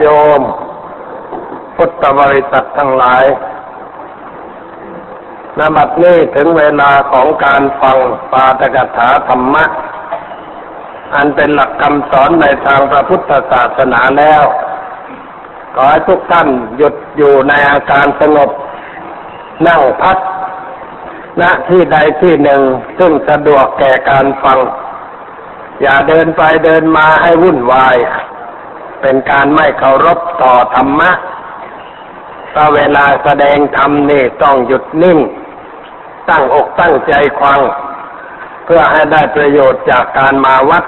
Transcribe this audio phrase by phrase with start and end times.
[0.00, 0.06] โย
[0.40, 0.42] ม
[1.76, 3.24] พุทธบริษัททั้งหลาย
[5.58, 7.98] นบัดนี้ถึงเวลาของการฟัง
[8.32, 9.64] ปาตกถาธรรมะ
[11.14, 14.42] อันเป็นหลักคำสอนในทางพระพุทธศาสนาแล้ว
[15.74, 18.50] ขอให้ทุกท่านหยุดอยู่ในอาการสงบ
[19.66, 20.18] นั่งพัก
[21.40, 22.62] ณที่ใดที่หนึ่ง
[22.98, 24.58] ซึ่งสะดวกแก่การฟัง
[25.82, 27.96] อย่าเดินไปเดินมาให้วุ่นวาย
[29.00, 31.10] เป็นการไม่เคารพต่อธรรมะ
[32.54, 35.18] ถ้าเวลาแสดงธรรมนี่ต้องหยุดนิ่ง
[36.28, 37.60] ตั้งอกตั้งใจฟัง
[38.64, 40.84] เพื่อให้ได้ประโยชน์จากการมาวัด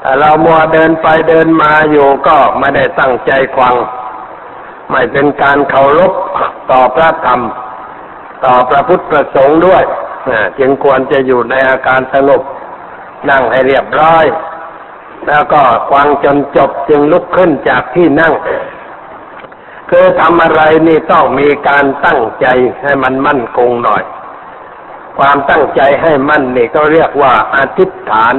[0.00, 3.74] แต่เรามัวเดินไปเดินมาอยู่ก็ไม่ได้ตั้งใจฟัง
[4.90, 6.12] ไม่เป็นการเคารพ
[6.70, 7.40] ต่อพระธรรม
[8.44, 9.82] ต่อพระพุทธประสงค์ด้วย
[10.58, 12.42] จึงควรจะอยู่ในอาการสงบ
[13.30, 14.24] นั่งให้เรียบร้อย
[15.28, 15.60] แล้วก็
[15.90, 18.34] ฟังจนจบจึงลุกขึ้นจากที่นั่ง
[19.90, 22.46] คือทำอะไรนี่ต้องมีการตั้งใจ
[22.82, 24.02] ให้มันมั่นคงหน่อย
[25.18, 28.34] ความตั้งใจให้มั่นนี่ก็เรียกว่าอาธิษฐาน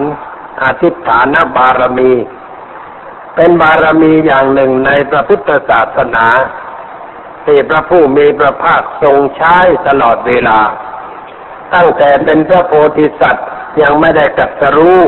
[0.63, 2.13] อาธิษฐานบารมี
[3.35, 6.25] เป็นบารมีอย่างหนึ่งในพระพุทธศาสนา
[7.45, 10.59] ที่พระผู้มีพระภาคทรงใช้ตลอดเวลา
[11.73, 13.47] ตั้งแต่เป็นพระโพธิสัตว์
[13.81, 15.01] ยังไม่ได้กัดสรู้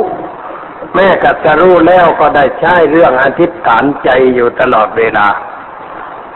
[0.98, 5.28] แม่กัดสรู้แล้วก็ได้ใช้เรื่องอธิษฐานใจอยู่ตลอดเวลา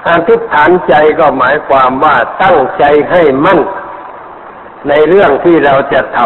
[0.10, 3.60] อธิษฐานใจก็หมายความว่าตั้งใจให้มั่น
[4.88, 6.18] ในเรื่องที่เราจะท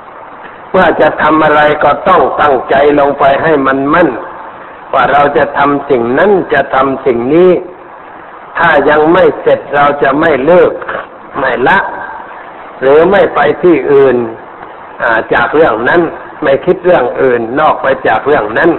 [0.00, 4.08] ำเมื่อจะทำอะไรก็ต้องตั้งใจลงไปให้มันมั่น
[4.92, 7.50] ว่าเราจะทำสิ่งนั้นจะทำสิ่งนี้
[8.58, 10.72] ถ้ายังไม่เสร็จเราจะไม่เลิก
[11.38, 11.78] ไม่ละ
[12.80, 14.16] หรือไม่ไปที่อื่น
[15.34, 16.02] จากเรื่องนั้น
[16.44, 18.70] ไม่คิดเรื่องอื่นนอกไปจากเรื่องนั้น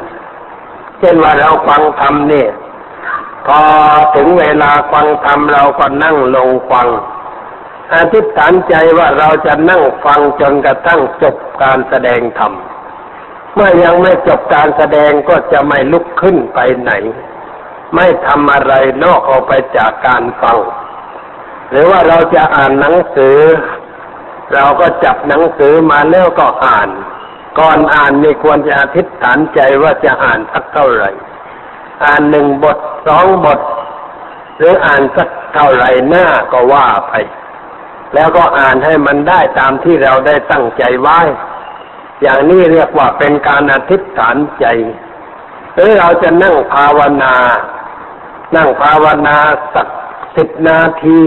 [0.99, 2.45] เช่นว่าเราฟังธรรมนี่
[3.47, 3.59] พอ
[4.15, 6.87] ถึงเวลาฟังธรรมเราก็นั่งลงฟัง
[7.93, 12.53] อธิษฐานใจว่าเราจะนั่งฟังจนกระทั่งจบการแสดงธรรม
[13.53, 16.91] เมื่อยังไม่จบการแสดงก็จะไม่ลุกขึ้นไปไหน
[17.95, 20.57] ไม่ทำอะไรนอกออกไปจากการฟัง
[21.69, 23.37] หรือว่าเราจะอ่านหนังสือ
[24.53, 26.89] เราก็จับหนังสือมาแล้วก็อ่าน
[27.59, 31.09] ก่อนอ่านนี่ควรจะอธิษฐานใจว่าจะอ่านสักเท่าไหร่
[32.05, 32.77] อ่านหนึ่งบท
[33.07, 33.59] สองบท
[34.57, 37.13] หรืออ่านสักเท่าไหร่หน้าก็ว่าไป
[38.13, 41.19] แล้วก็อ่านให้มันได้ตามที่เราได้ตั้งใจไว้
[42.21, 44.65] อย่างนี้เรียกว่าเป็นการอธิษฐานใจ
[45.73, 47.35] หรือเราจะนั่งภาวนา
[48.55, 49.37] นั่งภาวนา
[49.73, 49.87] สัก
[50.37, 51.19] สิบนาที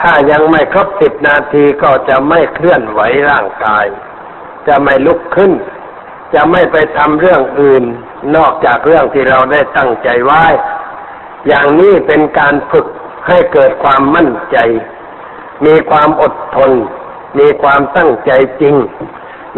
[0.00, 3.00] ถ้ายังไม่ครบสิบนาทีก็จะไม่เคลื่อนไหว
[3.30, 3.86] ร่างกาย
[4.68, 5.52] จะไม่ลุกขึ้น
[6.34, 7.84] จะไม่ไปทำเรื่องอื่น
[8.36, 10.44] นอกจากเรื่องที่เราได้ตั้งใจไว้
[11.46, 12.86] อย่างนี้เป็นการฝึก
[13.28, 14.56] ให้เกิดความมั่นใจ
[15.66, 16.70] มีความอดทน
[17.38, 18.74] มีความตั้งใจจริง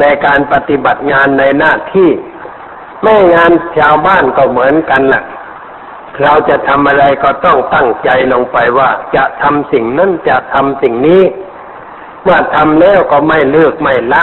[0.00, 2.10] ในการปฏิบัติงานในหน้าที่
[3.02, 5.24] ไม่งานชาวบ้านก็เหมือนกันแหละ
[6.22, 11.22] เราจะทำอะไรก็ต้องตั้งใจลงไปว่า จะทำสิ่งนั้นจะทำสิ่งนี้
[12.22, 14.22] เมื่อทำแล้วก็ไม่เลือกไม่ละ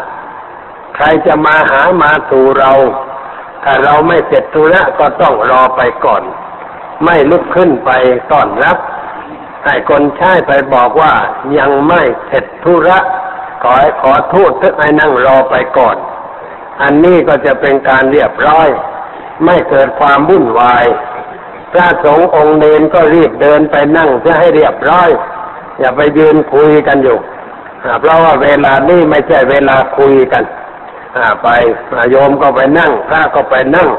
[0.98, 2.74] ใครจะมาหามาสู่เรา
[3.64, 6.24] ถ้าเราไม่เสร็จธุระก็ต้องรอไปก่อน
[7.06, 7.90] ไม่ลุกขึ้นไป
[8.32, 8.78] ต้อนรับ
[9.66, 11.14] ให้คนใช้ไปบอกว่า
[11.58, 13.00] ยังไม่เสร็จธุระ
[13.64, 15.98] ขอขอโทษทึกให้นั่งรอไปก่อน
[16.82, 18.68] อันนี้ก็จะเป็นการเรียบร้อย
[19.46, 20.86] ไม่เกิดความวุ่นวาย
[21.72, 25.10] พระสงฆ์องค์เนนก็รีบเดินไปนั่งเพื่อให้เรียบร้อย
[25.80, 27.18] อย่าไปยืนคุยกันอยู่
[28.00, 30.44] เพราะว่าเวลานี้ไม่ใช่เวลาคุยกัน
[31.44, 31.48] ไป
[32.12, 33.90] โยมก็ไปนั่งพระก็ไปนั่ง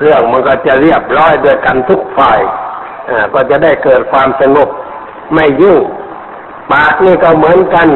[0.00, 2.40] เรื่องมันก็จะเรียบร้อยด้วยกันทุกฝ่าย
[3.34, 4.68] ก็จะได้เกิดความสงบ
[5.34, 5.80] ไม่ยุ่ง
[6.72, 7.88] ปากนี่ก็เหมือนกัน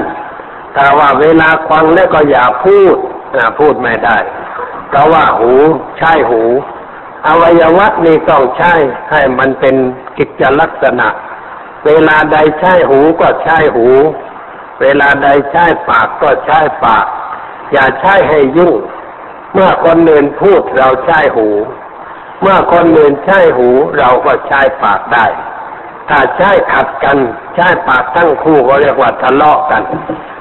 [0.75, 2.97] แต่ว่าเวลาฟังแล้วก็อย่าพูด
[3.59, 4.17] พูดไม่ได้
[4.89, 5.53] เพราะว่าหู
[5.99, 6.43] ใช่หู
[7.27, 8.75] อวัยวะนี่ต้องใช้
[9.11, 9.75] ให้มันเป็น
[10.19, 11.09] กิจลักษณะ
[11.87, 13.89] เวลาใดใช้หูก็ใช้หู
[14.81, 17.07] เวลาใดใช้ปากก็ใช้ปาก
[17.73, 18.77] อย่าใช้ให้ยุ่ง
[19.55, 21.49] เมื่อคนอื่นพูดเราใช้หู
[22.41, 23.69] เมื่อคนอื่นใช้หู
[23.99, 25.27] เราก็ใช้ปากได้
[26.09, 27.19] ถ้าใช้ขัดกัน
[27.55, 29.83] ใช้ปากทั้งคู่ก็เรียกว่าทะเลาะกัน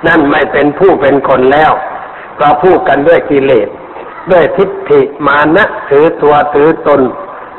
[0.07, 1.71] นั่นไม่เป็นผู้เป็นคนแล้ว
[2.39, 3.67] ก็พูดกันด้วยกิเลส
[4.31, 7.01] ด้วยทิฏฐิมานะถือตัวถือตน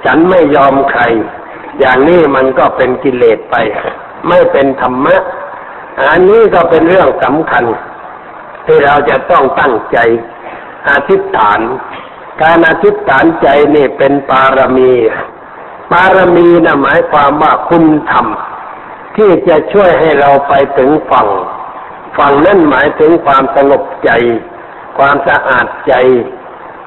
[0.04, 1.02] ฉันไม่ยอมใคร
[1.78, 3.54] อย่างนี้มันก็เป็นกิเลสไป
[4.28, 5.16] ไม่เป็นธรรมะ
[6.10, 7.64] อันนี้ก็เป็นเรื่องสำคัญ
[8.68, 9.98] ที่เราจะต้องตั้งใจ
[10.90, 11.60] อธิษฐาน
[12.42, 14.92] การอธิษฐานใจนี่เป็นปารมี
[15.92, 18.26] บารมีนะหมายความว่าคุณธรรม
[19.16, 21.28] ที่จะช่วยให้เราไปถึงฝั่ง
[22.18, 24.10] ฝั่งนั่นหมายถึงความสงบใจ
[24.98, 25.94] ความสะอาดใจ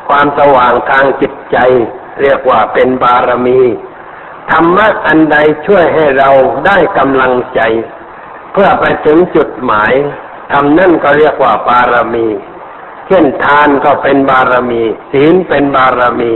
[0.07, 1.57] ความสว่างทางจิตใจ
[2.21, 3.61] เรียกว่าเป็นบารมี
[4.51, 5.37] ธรรมะอันใด
[5.67, 6.29] ช่วยให้เรา
[6.65, 7.61] ได้กำลังใจ
[8.51, 9.93] เพื่อไปถึงจุดหมาย
[10.51, 12.27] ทำนั่นก็เรียกว่าบารมี
[13.07, 14.81] เช่นทานก็เป็นบารมี
[15.11, 16.33] ศีลเป็นบารมี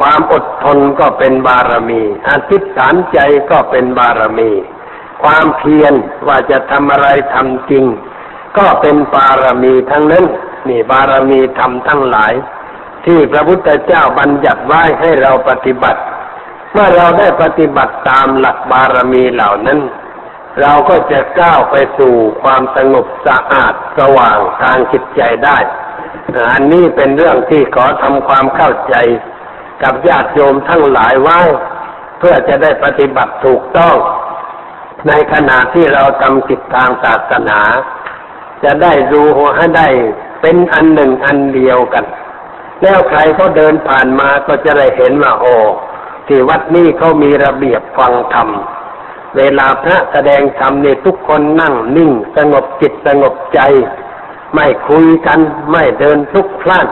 [0.00, 3.18] ความอดทนก็เป็นบารมีอธิษฐานใจ
[3.50, 4.50] ก็เป็นบารมี
[5.22, 5.94] ความเพียร
[6.26, 7.84] ว่าจะทำอะไรทำจริง
[8.58, 10.24] ก็เป็นบารมีทั้งนั้น
[10.68, 12.32] นี่บารมีทำทั้งหลาย
[13.04, 16.00] ที่พระพุทธเจ้าบัญญัติไว้ให้เราปฏิบัติ
[16.72, 19.78] เมื่อเราได้ปฏิบัติตามหลักบารมีเหล่านั้น
[20.60, 25.58] เราก็จะก้าวไปสู่ความสงบสะอาดสว่างทางจิตใจได้
[26.52, 28.94] อันนี้เป็นเรื่องที่ขอทำความเข้าใจ
[29.82, 31.40] กับญาติโยมทั้งหลายไว้
[32.18, 33.96] เพื่อจะได้ปฏิบัติถูกต้อง
[35.08, 37.60] ในขณะที่เราทำกิจทางศาสนา
[38.64, 39.88] จะได้รู้ให้ได้
[40.42, 42.04] เป็นอันหนึ่งอันเดียวกัน
[42.82, 45.54] แล้วใครเขาเดินผ่านมาก็จะได้เห็นว่าโอ้
[46.26, 48.48] ที่วัดนี้เขามีระเบียบฟังธรรม
[49.36, 53.60] เวลาพระแสดงธรรมเนี่ยทุกคนนั่งนิ่ง สงบจิตสงบใจ
[54.54, 55.40] ไม่คุยกัน
[55.72, 56.88] ไม่เดินทุกพล่าน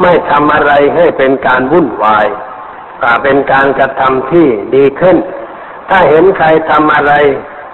[0.00, 2.26] ไม่ทำอะไรให้เป็นการวุ่นวาย
[3.00, 5.16] แต่เป็นการกระทำที่ดีขึ้น
[5.88, 7.12] ถ้าเห็นใครทำอะไร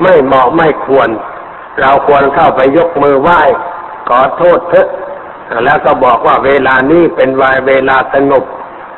[0.02, 1.08] ไม่เหมาะไม่ควร
[1.80, 3.42] เราควรเข้าไปยกมือไหว้
[4.08, 4.88] ขอโทษเถอะ
[5.64, 8.44] แล้วก็บอกว่าเวลานี้เป็นวายเวลาสงบ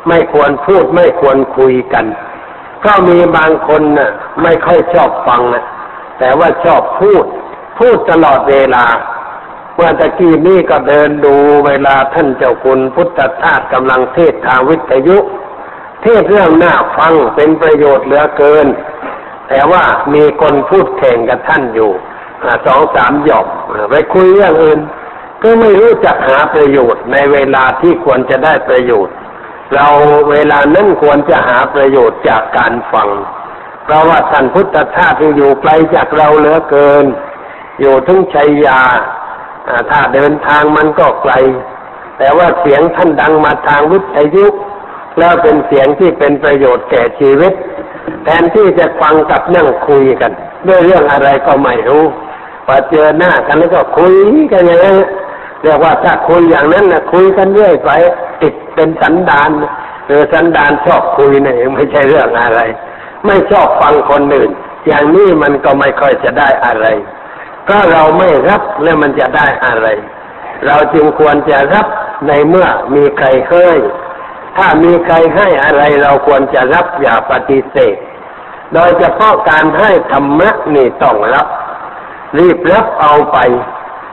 [0.08, 2.04] ไม่ควรพูดไม่ควรคุยกัน
[2.84, 4.10] ก็มีบางคนน่ะ
[4.42, 5.64] ไม่ค่อยชอบฟังนะ
[6.18, 7.24] แต่ว่าชอบพูด
[7.78, 8.84] พูดตลอดเวลา
[9.74, 11.34] เมื่อตะกี้นี้ก็เดินดู
[11.66, 15.18] เวลาท่านเจ้าคุณพุทธทาสกำลังเทศทางวิทยุ
[16.02, 18.66] เทศเรื่องหน้าฟังเป็นประโยชน์เหลือเกิน
[19.48, 19.82] แต่ว่า
[20.14, 21.90] มีคนพูดแข่งกับท่านอยู่
[22.66, 23.46] สองสามหยอก
[23.90, 24.80] ไปคุยเรื่องอื่น
[25.42, 29.14] ก็ไม่รู้จักหาประโยชน์ในเวลาที่ควรจะได้ประโยชน์
[29.74, 29.88] เรา
[30.30, 33.08] เวลานั้นควรจะหาประโยชน์จากการฟัง
[33.84, 37.04] เพราะว่าท่านพุทธทาสอยู่ไกลจากเราเหลือเกิน
[37.80, 38.80] อยู่ทั้งชัยยา
[39.90, 41.32] ถ้าเดินทางมันก็ไกล
[42.18, 44.46] แต่ว่าเสียงท่านดังมาทางวิทยุ
[45.18, 47.52] แล้วเป็นเสียงที่เป็นประโยชน์แก่ชีวิต
[48.24, 50.32] แทนที่จะฟังกับนั่งคุยกัน
[50.68, 52.04] ด้วยเรื่องอะไรก็ไม่รู้
[52.66, 54.14] พอเจอหน้ากันแล้วก็คุย
[54.52, 54.96] กันอย่างนี้
[55.62, 57.90] เรียกว่าถ้าคุยอย่างนั้นนะคุยกันเรื่อยไป
[58.78, 59.50] เป็นสันดาน
[60.06, 62.60] เออสันดานชอบคุยนี่ไม่ใช่เรื่องอะไร
[63.26, 64.50] ไม่ชอบฟังคนอื่น
[64.86, 66.86] อย่างนี้มันก็ไม่ค่อยจะได้อะไร
[67.68, 69.86] ถ้าเราไม่รับแล้วมันจะได้อะไร
[70.66, 71.86] เราจึงควรจะรับ
[72.26, 73.68] ในเมื่อมีใครให้
[74.56, 77.96] ถ้ามีใครให้อะไรเราควรจะรับอย่าปฏิเสธ
[78.74, 81.46] โดยเฉพาะการให้ธรรมะนี่ต้องรับ
[82.38, 83.38] รีบรับเอาไป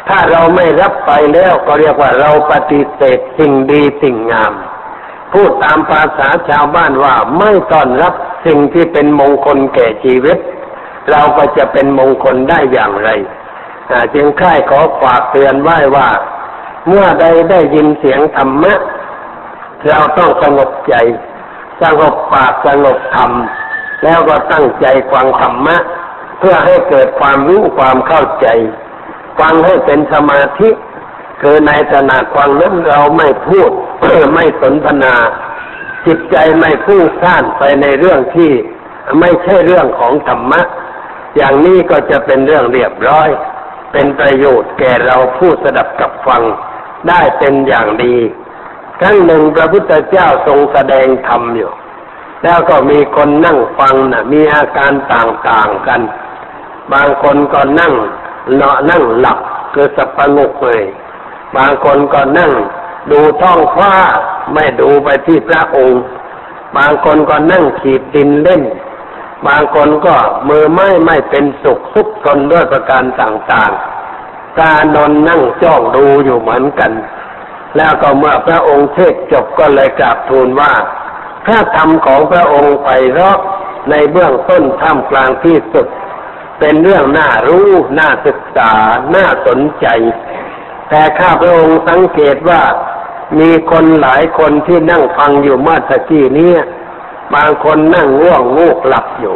[0.08, 4.54] ถ้าเราไม่รับไปแล้วก็เรียกว่าเราปฏิเสธสิ่งดีสิ่งงาม
[5.34, 8.14] พูดตามภาษาชาวบ้านว่าไม่ต้อนรับ
[8.46, 10.38] สิ่งที่เป็นมงคลแก่ชีวิต
[11.12, 13.10] เราก็จะเป็นมงคลได้อย่างไร
[14.14, 16.10] จึงค่ายขอฝากเตือนไว้ว่า
[16.88, 18.74] เมื่อใดได้ยินเสียงธรรมะ
[19.88, 20.96] เราต้องสงบใจ
[21.82, 23.32] สงบปากสงบธรรม
[24.04, 25.78] แล้วก็ตั้งใจฟังธรรมะ
[26.40, 28.48] เพื่อให้เกิดความรู้ความเข้าใจ
[29.40, 30.70] ฟังให้เป็นสมาธิ
[31.42, 33.72] คือในขณะฟังนั้นเราไม่พูด
[34.34, 35.16] ไม่สนทนา
[36.06, 38.52] จิตใจไม่พุ่งซ่านไปในเรื่องที่
[39.20, 40.62] ไม่ใช่เรื่องของธรรมะ
[41.36, 43.30] อย่างนี้ก็จะเป็นเรื่องเรียบร้อย
[43.92, 46.44] เป็นประโยชน์แก่เราผู้สดับกับฟัง
[47.10, 48.16] ได้เป็นอย่างดี
[49.00, 51.72] ครั้งหนึ่งพระพุทธเจ้าทรงแสดงธรรมอยู่
[52.44, 56.02] แล้วก็มีคนนั่งฟังนะ่ะมีอาการต่างๆกัน
[56.94, 57.94] บางคนก็นั่ง
[58.60, 59.40] นาะนั่งหลับ
[59.74, 60.84] คือสับปะงกเลย
[61.56, 62.52] บางคนก็นั่ง
[63.12, 63.94] ดูท้องฟ้า
[64.54, 66.02] ไม่ดูไปที่พระองค์
[66.78, 68.64] บางคนก็นั่งขีดดินเล่น
[69.48, 70.16] บางคนก็
[70.48, 76.92] มือไม่ไม่เป็นสุขทุกทนด้วยประการต่างๆตานอนนั่งจ้องดูอยู่เหมือนกัน
[77.78, 80.74] แล้วก็เมื่อพระองค์เทศจบก็เลยกราบทูลว่า
[81.46, 83.40] พระธรรมของพระองค์ไปรอบ
[83.90, 85.88] ในเบื้องต้นท่ามกลางที่สุด
[86.60, 87.70] เป็นเรื่องน่ารู้
[88.00, 88.72] น่าศึกษา
[89.16, 89.88] น่าสนใจ
[90.90, 92.62] แต่ข้าพระองค์สังเกตว่า
[93.40, 96.54] มีคนหลายคนที่นั่งฟังอยู่เมื่อตะกี้นี้
[97.36, 99.36] บางคนนั่งง่วงงูกหลับอยู่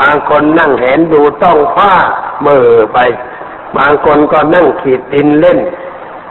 [0.00, 1.94] บางคนนั่งเห็นดูต้องผ้า
[2.42, 2.98] เมื่อไป
[3.78, 5.58] บางคนก็นั่งขีดดินเล่น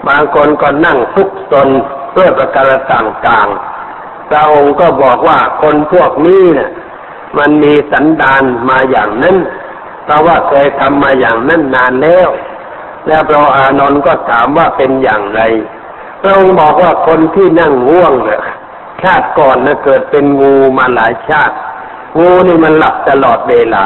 [0.07, 1.67] บางคนก็นั่งทุกตน
[2.11, 6.69] เพื่อประการต่างๆพระองค์ก็บอกว่าคนพวกนี้เนะ่ย
[7.37, 9.35] มันมีสันดานมาอย่างนั้น
[10.03, 12.29] เพราะว่าเคยทำมาอย่างนั้นนานแล้ว
[13.07, 15.41] แล้วพระอานนท์ก็ถามว่าเป็นอย่างไร
[16.21, 18.43] พระองค์บอกว่าคนที่นั่งง่วงเนี่ย
[19.03, 21.55] ชาติก่อนนะเกิดเป็นงูมาหลายชาติ
[22.19, 23.85] งูนี่มันหลับตลอดเวลา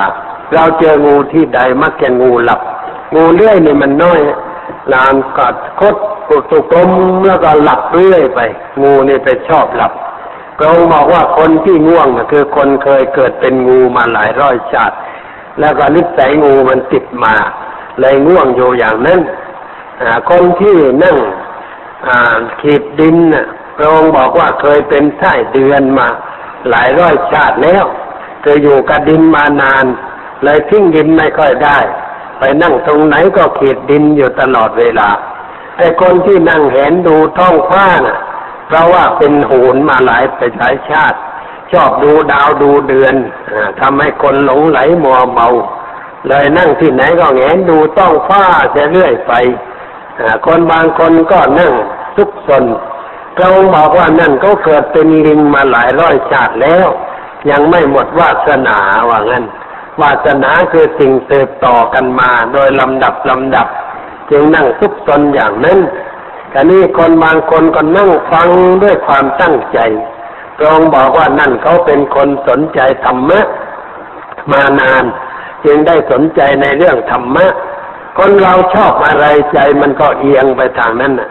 [0.54, 2.62] เราเจองูที่ใดมักจะงูหลับ
[3.16, 4.20] งูเลื่อยนี่มันน้อย
[4.94, 5.96] ลานกัดคด
[6.28, 6.90] กุสุกลม
[7.28, 8.40] แล้วก็หลับเรื่อยไป
[8.82, 9.92] งูนี่ไปชอบหลับ
[10.58, 14.96] พระองค์บอกว่าคนที่ง่วงนะคือคนเคยเกิดเป็นงูมาหลายร้อยชาติ
[15.60, 17.36] แล้วก็นิสัยงูมันติดมา
[18.00, 19.20] เลยง่วงอยู่อย่างนั้น
[20.30, 21.18] คนที่นั่ง
[22.62, 23.18] ขีดดิน
[23.78, 26.08] พระองค์บอกว่าเคยเป็นไส้เดือนมา
[26.70, 27.86] หลายร้อยชาติแล้ว
[28.42, 29.86] เคยอยู่กับดินมานาน
[30.44, 31.78] เลยทิ้งดินไม่ค่อยได้
[32.40, 35.10] ไปนั่งตรงไหนก็ขีดดินอยู่ตลอดเวลา
[35.78, 38.20] ไอ้คนที่นั่งเห็นดูท้องฟ้าน่ะ
[38.68, 41.18] เพราะว่าเป็นโหนมาหลายไปหลายชาติ
[41.72, 43.16] ชอบดูดาวดูเดือน
[43.52, 45.48] อทำให้คนหลงไหลมัวเมา
[46.28, 48.44] เลยนั่งที่ไหนก็แงนดูต้องฟ้า
[48.76, 49.34] จะเรื่อยไป
[50.46, 51.74] คนบางคนก็นั่ง
[52.16, 52.66] ซุกซน
[53.38, 56.88] เราบอกว่านั่นเขาเกิดเป็นลิงมาหลายร้อยชาติแล้ว
[57.50, 58.78] ยังไม่หมดวาสนา
[59.10, 59.46] ว่างั้น
[60.02, 63.68] วาสนาคือสิ่งเติบต่อกันมาโดยลำดับลำดับ
[64.32, 65.80] จึงนั่งซุกซนอย่างนั้น
[66.52, 68.50] แต่นี่คนบางคนก็นั่งฟัง
[68.84, 69.80] ด้วยความตั้งใจ
[70.60, 73.40] ตรองบอกว่านั่นเขาเป็นคนสนใจธรรมะ
[74.52, 75.04] มานาน
[75.66, 77.48] จึงได้สนใจในเรื่องธรรมะ
[78.18, 81.30] คนเราชอบอะไรใจมันก็เอียงไปทางนั้นน่ะ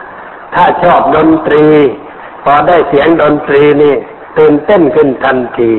[0.55, 1.67] ถ้าชอบดนตรี
[2.45, 3.95] พอได้เสียงดนตรีนี่
[4.39, 5.71] ตื่นเต้นขึ้นทันที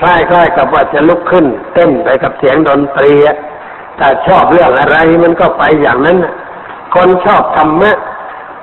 [0.00, 3.12] คล้ายๆกับว่าจะลุกขึ้น เต้นไปกับเสียงดนตรี
[3.98, 6.18] ถ้าชอบเรื่องอะไรมันก็ไปอย่างนั้น
[6.94, 7.90] คนชอบธรรมะ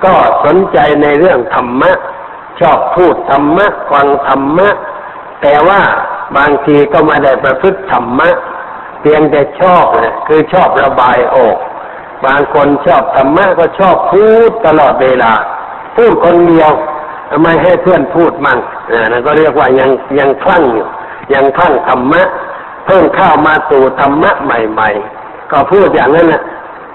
[0.04, 1.92] ก็สนใจในเรื่องธรรมะ
[2.60, 4.68] ชอบพูดธรรมะฟังธรรมะ
[5.42, 5.80] แต่ว่า
[6.36, 8.30] บางทีก็ไม่ได้ประพฤติธรรมะ
[9.00, 11.56] เพียงแต่ชอบนะคือชอบระบายออก
[12.26, 15.32] บางคนชอบธรรมะก็ชอบพูดตลอดเวลา
[15.96, 16.70] พูดคนเดียว
[17.42, 18.58] ไม่ให้เพื่อนพูดมั่ง
[19.12, 20.86] นั่นก็เรียกว่ายังยังคลั่งอยู่
[21.34, 22.22] ยังคลั่งธรรมะ
[22.86, 26.42] เพิ่งเข้ามาสู่ธรรมะใหม่ ๆ ก็พูดอย่างนั้นนะ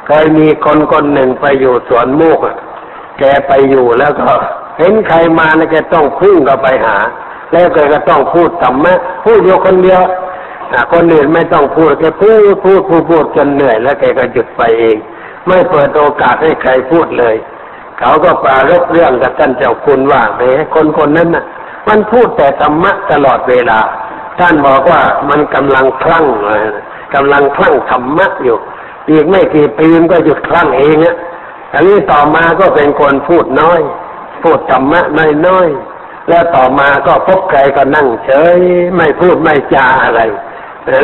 [0.08, 2.39] เคยมีคนคนหนึ่งไปอยู่สวนมูก
[3.20, 4.30] แกไปอยู่แล้วก็
[4.78, 6.98] เห็นใครมาแล้วแกต้องพึ่งก็ไปหา
[7.51, 8.94] แล้วแกก็ต้องพูดธรรมะ
[9.25, 10.01] พูดอยู่คนเดียว
[10.94, 14.98] คนอื่นไม่ต้องพูดแกพูดพูดพูดพูดจนเหนื่อย แล้วแกก็หยุดไปเอง
[15.48, 17.36] ไม่เปิดโอกาสให้ใครพูดเลย
[18.00, 20.42] เขาก็ปรารบเรื่องกับท่านเจ้าคุณว่าแหม
[20.74, 21.46] คนคนนั้นน่ะ
[21.88, 23.80] มันพูดแต่ธรรมะตลอดเวลา
[24.40, 26.25] ท่านบอกว่ามันกำลังคลั่ง
[27.16, 28.58] กำลังคลั่งธรรมะอยู่
[29.10, 31.16] อีกไม่กี่ปีมันก็หยุดคลั่งเองอะ
[31.74, 33.80] อันนี้ต่อมาก็เป็นคนพูดน้อย
[34.43, 35.01] พูดธรรมะ
[35.48, 38.60] น้อยๆแล้วต่อมาก็พบใครก็นั่งเฉย
[38.95, 40.21] ไม่พูดไม่จาอะไร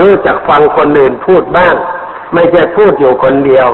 [0.02, 1.76] รู้จักฟังคนอื่นพูดบ้าง
[2.34, 3.68] ไม่ใช่พูดอยู่คนเดียว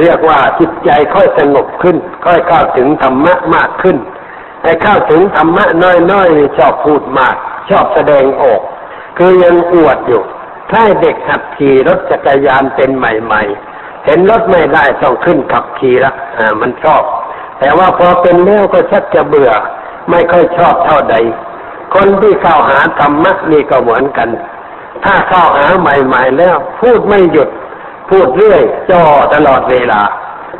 [0.00, 3.96] เรียกว่าจิตใจค่อยสงบขึ้น ค่อยเข้าถึงธรรมะมากขึ้น
[4.62, 7.36] ไอ้เข้าถึงธรรมะน้อยๆนี่ชอบพูดมาก
[7.70, 8.60] ชอบแสดงออก
[9.18, 10.22] คือยังอวดอยู่
[10.72, 13.42] ถ้าเด็กขับขี่รถจักรยานเป็นใหม่
[13.74, 17.02] ๆ เห็นรถไม่ได้ต้องขึ้นขับขี่ละอ่ามันชอบ
[17.60, 19.50] แต่ว่าพอเป็นแล้วก็ชักจะเบื่อ
[20.10, 21.16] ไม่ค่อยชอบเท่าใด
[21.94, 24.28] คนที่เข้าหาธรรมะนี่ก็เหมือนกัน
[25.04, 27.48] ถ้าเข้าหาใหม่ๆแล้ว พูดไม่หยุด
[28.10, 30.02] พูดเรื่อยจ่อตลอดเวลา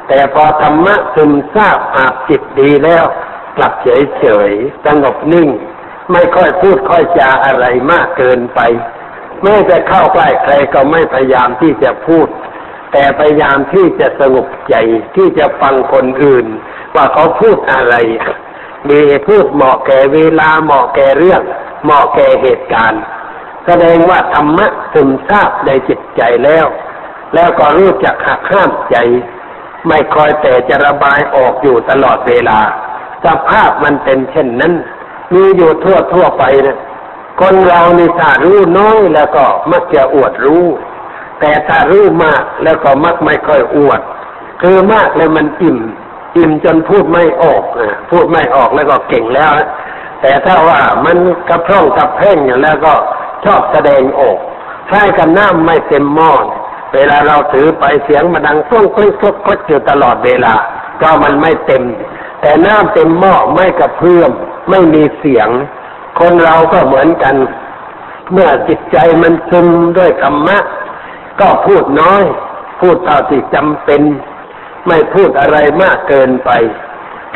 [0.09, 3.04] แต่พอธรรมะซึมซาบอาบจิตดีแล้ว
[3.57, 4.50] กลับเฉยเฉย
[4.85, 5.49] สงบนิ่ง
[6.12, 8.61] ไม่ค่อยพูดค่อยจาอะไรมากเกินไป
[9.42, 12.28] แม้จะเข้าใกล้ใครก็ไม่พยายามที่จะพูด
[12.92, 14.75] แต่พยายามที่จะสงบใจ
[15.16, 16.47] ที่จะฟังคนอื่น
[16.94, 17.94] ว่าเขาพูดอะไร
[18.88, 21.42] มีพูดเหมาะแก่เวลาเหมาะแก่เรื่อง
[21.85, 23.02] เหมาะแก่เหตุการณ์
[23.66, 26.66] แสดงว่าธรรมะซึมซาบในจิตใจแล้ว
[27.35, 28.97] แล้วก็รู้จักหักห้ามใจ
[29.87, 32.59] ไม่คอยแต่จะระบายออกอยู่ตลอดเวลา
[33.25, 34.73] สภาพมันเป็นเช่นนั้น
[35.35, 36.78] มีอยู่ทั่วทั่วไปนะ
[37.40, 40.64] คนเราในถ้ารู้น้อยแล้วก็มักจะอวดรู้
[41.40, 44.00] แต่ถ้ารู้มากแล้วก็มักไม่ค่อยอวด
[44.62, 45.78] คือมากแล้วมันอิ่ม
[46.37, 47.62] อิ่มจนพูดไม่ออก
[48.10, 49.50] พูดไม่ออกแล้วก็เก่งแล้ว
[50.20, 51.18] แต่ถ้าว่ามัน
[51.49, 52.94] กระพร่องกระแพ่งอย่างแล้วก็
[53.44, 54.38] ชอบแสดงออก
[54.90, 56.32] คล้ายกับน้ำไม่เต็มหม้อ
[56.94, 60.54] เวลาเราถือไปเสียงมันดังฟุ้งคลิกคลิกคลิกอยู่ตลอดเวลา
[61.00, 61.82] ก็มันไม่เต็ม
[62.40, 64.30] แต่น้ำเต็มหม้อไม่กระเพื่อม
[64.70, 65.49] ไม่มีเสียง
[66.18, 67.34] คนเราก็เหมือนกัน
[68.32, 69.68] เมื่อจิตใจมันซึม
[69.99, 70.58] ด้วยธรรมะ
[71.40, 72.22] ก็พูดน้อย
[72.80, 74.02] พูดเท่าที่จำเป็น
[74.90, 76.50] ไม่พูดอะไรมากเกินไป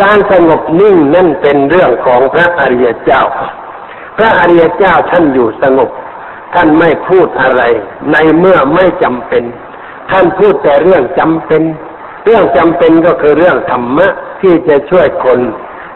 [0.03, 3.23] การสงบนิ่งนั่นเป็นเรื่องของพระอริยเจ้า
[4.17, 5.91] พระอริยเจ้าท่านอยู่สงบ
[6.55, 7.63] ท่านไม่พูดอะไร
[8.13, 9.45] ในเมื่อไม่จำเป็น
[10.11, 11.63] ท่านพูดแต่เรื่องจำเป็น
[12.25, 14.09] เรื่องจำเป็นก็คือเรื่องธรรมะ
[14.41, 15.41] ที่จะช่วยคน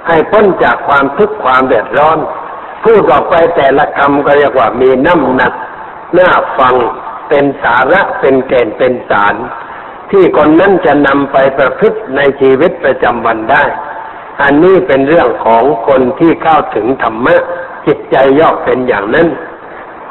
[0.08, 2.18] ให้พ้นจากความทุกข์ความเดือดร้อน
[2.84, 5.52] พูดออกไปแต่ละคำก็เรียกว่ามีน้ำหนัก
[6.18, 6.74] น่าฟัง
[7.28, 9.34] เป็นสาระเป็นแก่นเป็นสาร
[10.10, 13.64] ที่คนนั้นจะนำไปประพฤติในชีวิตประจำวันได้
[14.42, 17.36] อันนี้เป็นเรื่องของคนที่เข้าถึงธรรมะ
[17.86, 19.28] จิตใจย่อเป็นอย่างนั้น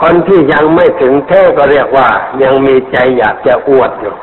[0.02, 2.08] คนที่ยังไม่ถึงแท้ก็เรียกว่า
[2.44, 4.16] ยังมีใจอยากจะอวดอยู่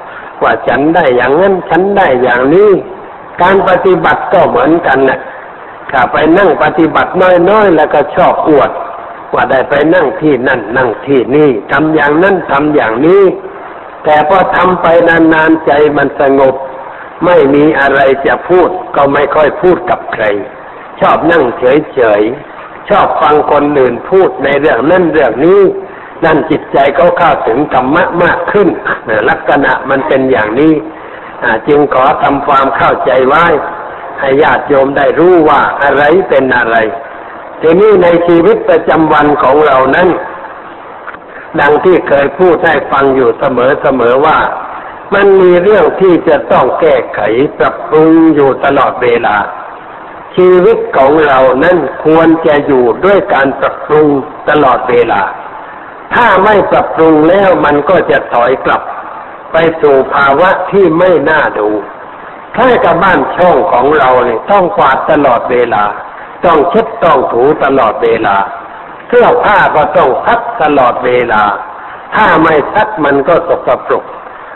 [0.42, 2.70] ว่าฉันได้อย่างนั้นฉันได้อย่างนี้
[3.42, 5.20] การปฏิบัติก็เหมือนกันนะ
[5.90, 7.10] ถ้าไปนั่งปฏิบัติ
[7.50, 8.70] น้อยๆแล้วก็ชอบอวด
[9.34, 13.22] ว่าได้ไปนั่งที่นั่นนั่งที่นี่ทำอย่างนั้นทำอย่างนี้
[14.04, 16.54] แต่พอทำไปนานๆใจมันสงบ
[17.24, 20.24] ไม่มีอะไรจะพูดก็ไม่ค่อยพูดกับใคร
[21.00, 25.60] ชอบนั่งเฉยๆ ชอบฟังคนอื่นพูดในเรื่องนั้นเรื่องนี้
[26.24, 28.68] นั่นจิตใจเขาเข้าถึงธรรมะมากขึ้น
[29.30, 30.74] ลักษณะมันเป็นอย่างนี้
[31.68, 33.44] จึงขอทำความเข้าใจไว้
[34.20, 36.76] ให้ญาติโยมได้รู้ว่าอะไรเป็นอะไร
[37.60, 40.08] ทีนี้ในชีวิตประจำวันของเรานั้น
[41.60, 44.38] ดังที่เคยพูดให้ฟังอยู่เสมอเสมอว่า
[45.14, 47.20] มันมีเรื่องที่จะต้องแก้ไข
[47.58, 49.36] ปรับปรุงอยู่ตลอดเวลา
[50.36, 54.06] ชีวิตของเรานั้นควรจะอยู่ด้วยการปรับปรุง
[54.50, 55.22] ตลอดเวลา
[56.14, 58.82] ถ้าไม่ปรับปรุงแล้วมันก็จะถอยกลับ
[59.52, 61.68] ไปสู่ภาวะที่ไม่น่าดู
[62.56, 65.84] คล้ายกับบ้านช่องของเราเนี่ยต้องกวาดตลอดเวลา
[66.44, 68.36] ต้องเช็ดต้องถูตลอดเวลา
[69.14, 71.42] สื้อผ้าก็ต้องซักตลอดเวลา
[72.14, 74.04] ถ้าไม่ซักมันก็สกปรก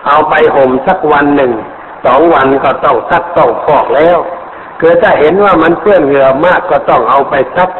[0.06, 1.52] เอาไปห่มสักวันหนึ่ง
[2.04, 4.18] สองวันก็ต้องซักต้องฟอกแล้ว
[4.80, 7.70] คือถ้าเห็นว่ามันเปื้อนเหงื่อมากก็ต้องเอาไปซัก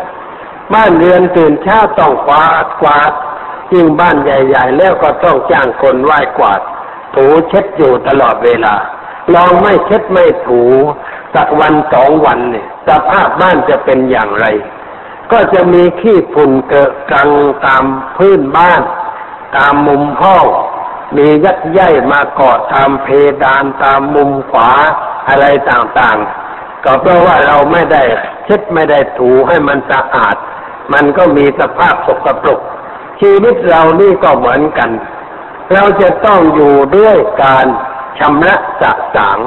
[0.75, 3.13] บ้านเรือนตื่นเช้าต้องกวาดกวาด
[3.73, 6.61] ยิ่งบ้านใหญ่ ๆ แล้วก็ต้องจ้างคนไหว้กวาด
[7.15, 8.75] ถูเช็ดอยู่ตลอดเวลา
[9.35, 10.61] ลองไม่เช็ดไม่ถู
[11.35, 14.47] สักวันสองวันเนี่ยสภาพบ้านจะเป็นอย่างไร
[15.33, 17.31] ก็จะมีขี้ฝุ่นเกิดกัง
[17.67, 17.85] ตาม
[18.17, 18.83] พื้นบ้าน
[19.57, 20.47] ตามมุมห้อง
[21.17, 23.07] มียักษ์ใหญ่มาเกาะตามเพ
[23.43, 24.71] ดานตามมุมขวา
[25.29, 28.03] อะไรต่างๆ ก็เพราะว่าเราไม่ได้
[28.45, 30.37] เช็ดไม่ได้ถูให้มันสะอาด
[30.93, 32.61] มันก็มีสภาพสกปรก
[33.21, 34.91] ชีวิตเรานี่ก็เหมือนกัน
[35.73, 37.67] เราจะต้องอยู่ด้วยการ
[38.19, 39.39] ชำระสะสาง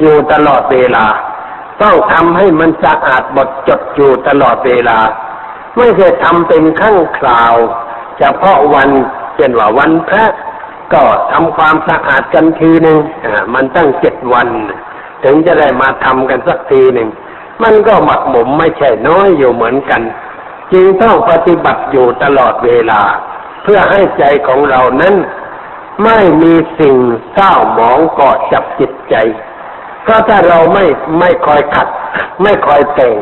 [0.00, 1.06] อยู่ตลอดเวลา
[1.82, 4.98] ต้องทำให้มันสะอาดหมดจดอยู่ตลอดเวลา
[5.76, 7.54] ไม่ใช่ทำเป็นขั้งคราว
[8.18, 8.90] เฉพาะวัน
[9.34, 10.24] เช่นว่าวันพระ
[10.92, 12.98] ก็ทำความสะอาดกันทีหนึ่ง
[13.54, 14.48] มันตั้งเจ็ดวัน
[15.24, 17.08] ถึงจะได้มาทำกันสักทีหนึ่ง
[17.62, 20.02] มันก็หมักหมมไม่ใช่น้อยอยู่เหมือนกัน
[20.72, 23.02] จึงต้องปฏิบัติอยู่ตลอดเวลา
[23.62, 25.14] เพื่อให้ใจของเรานั้น
[26.04, 26.96] ไม่มีสิ่ง
[27.32, 29.14] เศร้าหมองกอดจับจิตใจ
[30.08, 30.84] ก็ถ้าเราไม่
[31.20, 31.88] ไม่คอยขัด
[32.42, 33.16] ไม่คอยแต่ง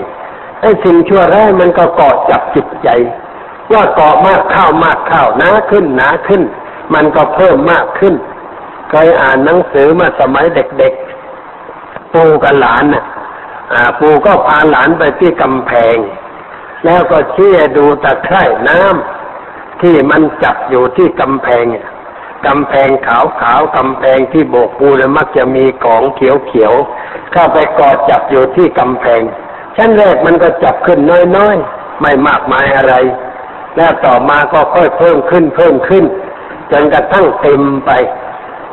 [0.60, 2.88] ไอ้สิ่งชั่วร้ายมันก็เกาะจับจิตใจ
[3.72, 6.42] ว่าเกาะมากข้าวมากข้าวหนาขึ้นหนาขึ้น
[6.94, 8.14] มันก็เพิ่มมากขึ้น
[8.90, 13.04] เคยอ่านหนังสือมาสมัยเด็กๆปู่กับหลานน่ะ
[14.00, 15.96] ปู่ก็พาหลานไปที่กำแพง
[16.84, 21.64] แล้วก็เชี่ยดูตะไคร่น้ำที่มันจับอยู่ที่กำแพง
[22.46, 26.72] กำแพงขาวขาวกำแพงที่โบกปูแล้วมักจะมีของเขียวเขียว
[27.32, 29.22] เข้าไปกอดจับอยู่ที่กำแพง
[29.76, 30.98] ชั้นแรกมันก็จับขึ้น
[31.36, 32.94] น้อยๆ ไม่มากมายอะไร
[33.76, 36.04] แล้วต่อมาก็ค่อยเพิ่มขึ้นเพิ่มขึ้น
[36.70, 37.90] จนกระทั่งเต็มไป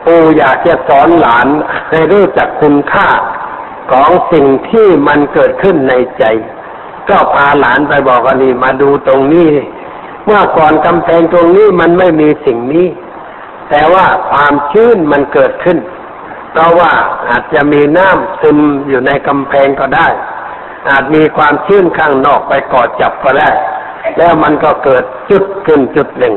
[0.05, 1.47] ปูอยากจะสอนหลาน
[1.89, 3.07] ให้รู้จักคุณค่า
[3.91, 6.23] ของสิ่งที่มันเกิดขึ้นในใจ
[7.09, 9.49] ก็พาหลานไปบอกว่านี่มาดูตรงนี้
[10.25, 12.87] เมื่อก่อนกำแพงตรงนี้มันไม่มีสิ่งนี้
[13.69, 15.77] แต่ว่าความชื้นมันเกิดขึ้น
[16.51, 16.91] เพราะว่า
[17.29, 20.07] อาจจะมีน้ำซึมอยู่ในกำแพงก็ได้
[20.89, 23.49] อาจมีความชื้นข้างนอกไปกอดจับก็ได้
[24.17, 26.35] แล้วมันก็เกิดจุดขึ้นจุดหนึ่ง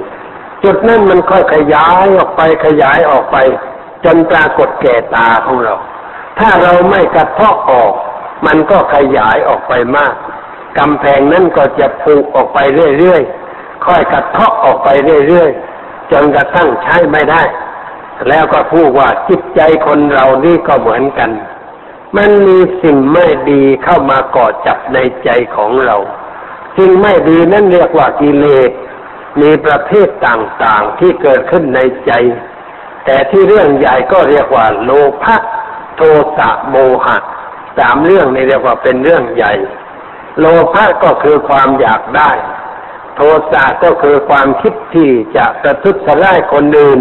[0.64, 3.36] จุดนั้นมันค่อยขยายออกไปขยายออกไป
[4.04, 5.74] จนปรากฏแก่ตาของเรา
[6.38, 7.92] ถ้าเราไม่กระเทาะออก
[8.46, 10.14] มันก็ขยายออกไปมาก
[10.78, 12.58] กำแพงนั้นก็จะผูกออกไป
[12.98, 14.88] เรื่อยๆค่อยกระเทาะออกไป
[15.28, 15.69] เรื่อยๆ
[16.12, 17.42] จนกระทั่งใช้ไม่ได้
[18.28, 21.30] แล้วก็พูดว่าจิตใจคนเรานี่ก็เหมือนกัน
[22.16, 25.96] มันมีสิ่งไม่ดีเข้ามากอจับในใจของเรา
[26.76, 28.70] สิ่งไม่ดีนั่นเรียกว่ากิเลส
[29.40, 32.12] มีประเภทต่างๆที่เกิดขึ้นในใจ
[33.04, 34.90] แต่ที่เรื่องใหญ่ก็เรียกว่า โล
[35.22, 35.36] ภะ
[35.96, 36.00] โท
[36.36, 37.16] สะโมหะ
[37.78, 39.52] สามเรื่องนี่เรียกว่าเป็นเรื่องใหญ่
[40.38, 42.30] โลภะก็คือความอยากได้
[43.16, 43.20] โท
[43.52, 47.00] สะก็คือความคิดที่จะกระทุษร้ายคนอื่น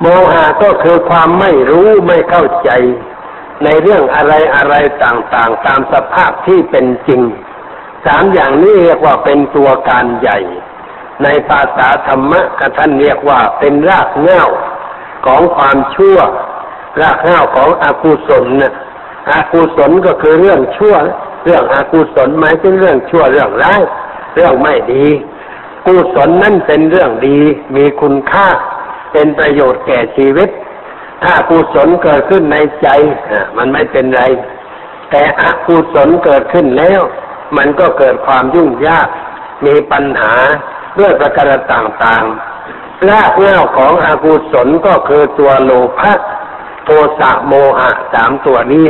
[0.00, 2.70] โมหะก็คือความไม่รู้ไม่เข้าใจ
[3.64, 7.20] ในเรื่องอะไรอะไรต่างๆ ตามสภาพที่เป็นจริง
[8.06, 10.38] สามอย่างนี้เรียกว่าเป็นตัวการใหญ่
[11.22, 14.44] ในภาษาธรรมะกท่านเรียกว่าเป็นรากเหง้า
[15.26, 16.18] ของความชั่ว
[17.00, 18.74] รากเหง้าของอกุศลนะ
[19.32, 20.94] อกุศลก็คือเรื่องชั่ว
[21.44, 23.80] เรื่องอกุศลหมายถึงเรื่องชั่วเรื่องร้าย
[24.34, 25.06] เรื่องไม่ดี
[25.86, 27.38] กุศลนั่นเป็นเรื่องดี
[27.76, 28.48] มีคุณค่า
[29.12, 30.48] เป็นประโยชน์แก่ชีวิต
[31.22, 32.88] ถ้ากุศลเกิดขึ้นในใจ
[33.56, 34.22] มันไม่เป็นไร
[35.10, 37.00] แต่อกุศลเกิดขึ้นแล้ว
[37.56, 39.08] มันก็เกิดความยุ่งยาก
[39.66, 40.34] มีปัญหา
[40.98, 46.12] ด้วยประการต่างๆรากเหง้าของอกุศลก็คือตัวโลภะ
[46.84, 48.86] โทสะโมหะสามตัวนี้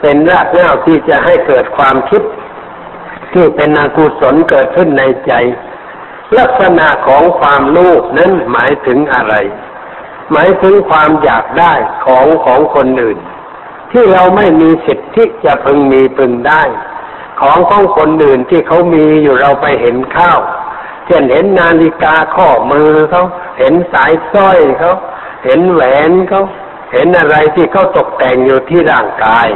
[0.00, 2.22] เป็นรากเหง้าที่จะให้เกิดความคิด
[3.32, 5.32] ที่เป็นอกุศลเกิดขึ้นในใจ
[6.38, 9.34] ลักษณะของความโลภนั้นหมายถึงอะไร
[10.32, 11.72] หมายถึงความอยากได้
[12.04, 13.18] ของของคนอื่น
[13.92, 16.62] ที่เราไม่มีสิทธิ์ที่จะพึงมีพึงได้
[17.40, 20.40] ของของคนอื่นที่เขามีอยู่เราไปเห็นข้าว
[21.06, 23.24] เช่นเห็นนาฬิกาข้อมือเขา
[23.58, 24.92] เห็นสายสร้อยเขา
[25.44, 26.42] เห็นแหวนเขา
[26.92, 29.48] เห็นอะไรที่เขาตกแต่งอยู่ที่ร่างกาย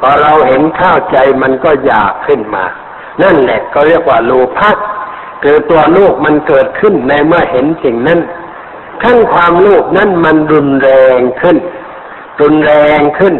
[0.00, 2.64] พอเราเห็นข้าวใจมันก็อยากขึ้นมา
[3.22, 4.70] นั่นแหละก็เรียกว่าโลภะ
[5.42, 8.20] คือตัวลูกมันเกิดขึ้นในเมื่อเห็นสิ่งนั้น
[9.02, 11.56] ขั้นความลูกนั้นมันรุนแรงขึ้น
[12.40, 13.34] รุนแรงขึ้น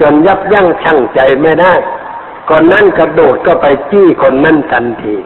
[0.00, 1.74] จนยับยั้งชั่งใจไม่ได้
[2.48, 5.16] คนนั้นกระโดดก็ไปจี้คนนั้นทันที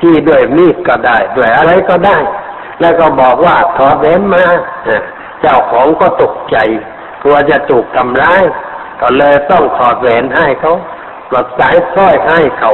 [0.00, 2.18] จี้ด้วยมีดก็ได้ด้วยอะไรก็ได้
[2.80, 4.44] แล้วก็บอกว่าถอดแหวนมา
[5.40, 6.56] เจ้าของก็ตกใจ
[7.22, 8.42] กลัวจะถูกทำร้าย
[9.00, 10.74] ก็เลยต้องถอดแหวนให้เขา
[11.28, 12.72] ปลดสายสร้อยให้เขา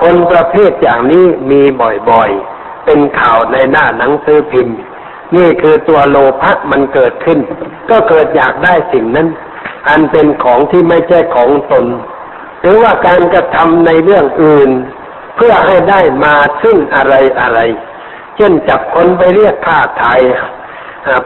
[0.00, 1.62] คนประเภทอย่างนี้มี
[2.10, 4.78] บ่อยๆ เป็นข่าวในหน้าหนังสือพิมพ์
[5.36, 7.38] นี่คือตัวโลภะมันเกิดขึ้น
[7.90, 9.28] ก็เกิดอยากได้สิ่งนั้น
[9.88, 11.86] อันเป็นของที่ไม่ใช่ของตน
[12.60, 14.70] หรือว่าการกระทำในเรื่องอื่น
[15.36, 17.60] เพื่อให้ได้มาซึ่งอะไรอะไร
[18.36, 20.20] เช่นจับคนไปเรียกค่าไทย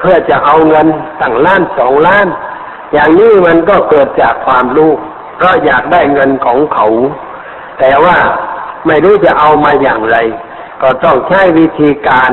[0.00, 0.88] เพื่อจะเอาเงิน
[1.20, 2.26] ตั้งล้านสองล้าน
[2.92, 4.92] อย่างนี้มันก็เกิดจากความรู้
[5.36, 6.86] เพราะอยากได้เงินของเขา
[7.78, 8.16] แต่ว่า
[8.86, 10.16] ไม่รู้จะเอามาอย่างไร
[10.82, 12.30] ก็ต้องใช้วิธีการ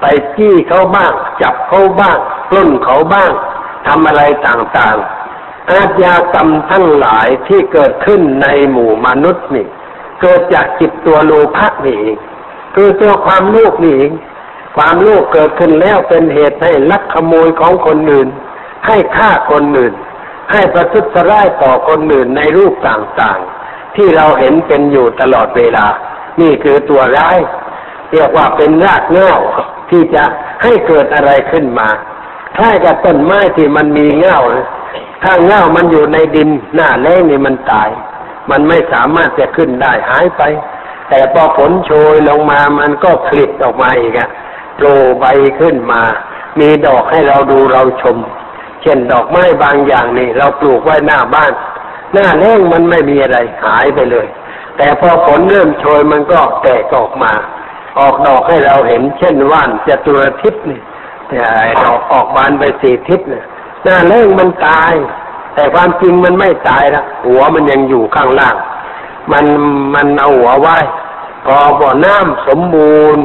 [0.00, 0.04] ไป
[0.36, 2.18] จี้เขาบ้าง จับเขาบ้าง
[2.50, 3.32] ปล้นเขาบ้าง
[3.86, 9.66] ทำอะไรต่างๆ อาญากรรมทั้งหลายที่เกิดขึ้นในหมู่มนุษย์นี่
[10.20, 12.16] เกิดจากจิตตัวโลภะนี่เอง
[12.74, 14.12] คือตัวความโลภนี่เอง
[14.76, 18.28] ความโลภเกิดขึ้นแล้วเป็นเหตุให้ลักขโมยของคนอื่น
[18.86, 19.94] ให้ฆ่าคนอื่น
[20.52, 23.63] ให้ประทุษร้ายต่อคนอื่นในรูปต่างๆ
[23.96, 25.86] ที่เราเห็นเป็นอยู่ตลอดเวลา
[26.40, 27.38] นี่คือตัวร้าย
[28.12, 29.32] เรียกว่าเป็นรากเง้า
[29.90, 30.22] ที่จะ
[30.62, 31.88] ให้เกิดอะไรขึ้นมา
[32.56, 34.38] คล้ายกับต้นไม้ที่มันมีเง้า
[35.22, 37.90] ถ้าเง้ามันอยู่ในดินหน้าแล้งนี่มันตาย
[38.50, 40.42] มันไม่สามารถจะขึ้นได้หายไป
[41.08, 44.28] แต่พอฝนโชยลงมามันก็คลิดออกมาอีกอะ
[44.76, 45.24] โผล่ใบ
[45.60, 46.02] ขึ้นมา
[46.60, 48.16] มีดอกให้เราดูเราชม
[48.82, 51.52] เช่นดอกไม้บางอย่างนี่ เราปลูกไว้หน้าบ้าน
[52.14, 54.26] หน้าแล้งมันไม่มีอะไรหายไปเลย
[54.76, 57.32] แต่พอฝนเริ่มโชยมันก็แตกออกมา
[57.98, 60.80] ออกดอกให้เราเห็น เช่นว่านจตุรทิศนี่
[61.84, 63.44] ดอกออกบานไปสี่ทิศเนี่ย
[63.84, 64.92] หน้าแล้งมันตาย
[65.54, 68.56] แต่ความจริงมันไม่ตายละหัวมันยังอยู่ข้างล่าง
[69.32, 69.44] มัน
[69.94, 70.78] มันเอาหัวไว้
[71.46, 73.24] พอบ่อน้ำสมบูรณ์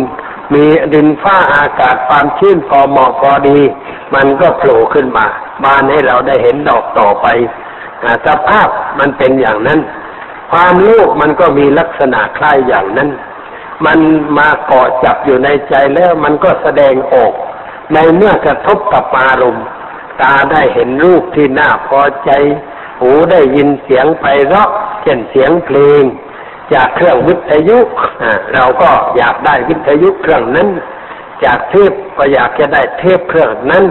[0.53, 3.59] มีดินฟ้าอากาศความชื้นพอเหมาะพอดี
[4.13, 5.25] มันก็โผล่ขึ้นมา
[5.63, 7.27] บานให้เราได้เห็นดอกต่อไป
[8.25, 9.79] สภาพมันเป็นอย่างนั้น
[10.51, 13.09] ความโลภมันก็มีลักษณะคล้ายอย่างนั้น
[13.85, 13.99] มัน
[14.37, 17.33] มาเกาะจับอยู่ในใจแล้วมันก็แสดงออก
[17.93, 19.65] ในเมื่อกระทบกับอารมณ์
[20.21, 22.31] ตาได้เห็นรูปที่น่าพอใจ
[23.01, 24.69] หูได้ยินเสียงไพเราะ
[25.01, 26.03] เช่นเสียงเพลง
[26.73, 27.79] จากเครื่องวิทยุ
[28.53, 30.69] เราก็อยากได้วิทยุเครื่องนั้น
[31.43, 33.83] จากเทปก็อยากจะได้เทปเครื่องนั้น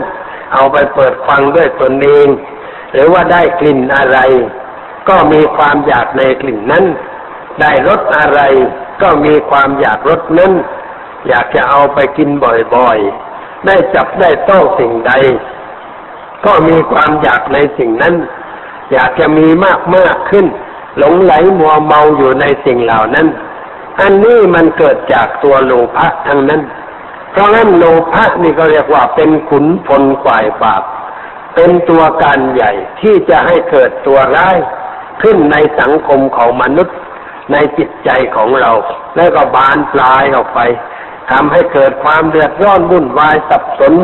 [0.53, 2.29] เอาไปเปิดฟังด้วยตนเอง
[2.93, 4.19] หรือว่าได้กลิ่นอะไร
[5.09, 6.85] ก็มีความอยากในกลิ่นนั้น
[7.61, 8.41] ได้รสอะไร
[9.03, 10.53] ก็มีความอยากรสนั้น
[11.29, 12.29] อยากจะเอาไปกิน
[12.75, 15.13] บ่อยๆ ได้จับได้ต้องสิ่งใด
[16.45, 18.15] ก็มีความอยากในสิ่งนั้น
[18.93, 20.47] อยากจะมีมากมากขึ้น
[20.99, 23.27] หลงไหลมัวเมาอยู่ในสิ่งเหล่านั้น
[24.01, 26.63] อันนี้มันเกิดจากตัวโลภะทั้งนั้น
[27.31, 30.83] เพราะงั้นโลภะนี่ก็เรียกว่าเป็นขุนพลฝ่ายบาป
[31.61, 34.57] เป็นตัวการใหญ่ที่จะให้เกิดตัวร้าย
[35.23, 36.97] ขึ้นในสังคมของมนุษย์
[37.53, 38.73] ในจิตใจของเรา
[39.17, 40.61] แล้วก็บานปลายออกไป
[41.31, 43.95] ทำให้เกิดความเดือดร้อนวุ่นวายสับสน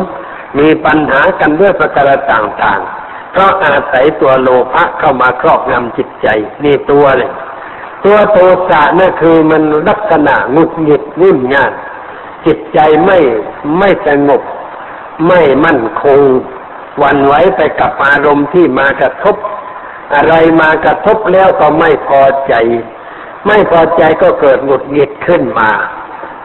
[0.59, 6.27] มีปัญหากันด้วยประการต่างๆ เพราะอาศัยตัวโลภะเข้ามาครอบงำจิตใจ
[6.63, 7.31] นี่ตัวเลย
[8.05, 8.37] ตัวโท
[8.69, 11.71] สะนั่นคือมันลักษณะงุดหงิดวุ่นงาน
[12.45, 13.17] จิตใจไม่
[13.79, 14.41] ไม่สงบ
[15.27, 16.21] ไม่มั่นคง
[17.03, 19.35] วันไว้ไปกับอารมณ์ที่มากระทบ
[20.15, 22.53] อะไรมากระทบแล้วก็ไม่พอใจ
[23.47, 25.69] ไม่พอใจก็เกิดหงุดหงิดขึ้นมา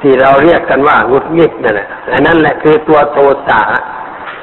[0.00, 3.60] ที่เราเรียกกันว่าหงุดหงิดนั่นแหละอันนั้นแหละคือตัวโทสะ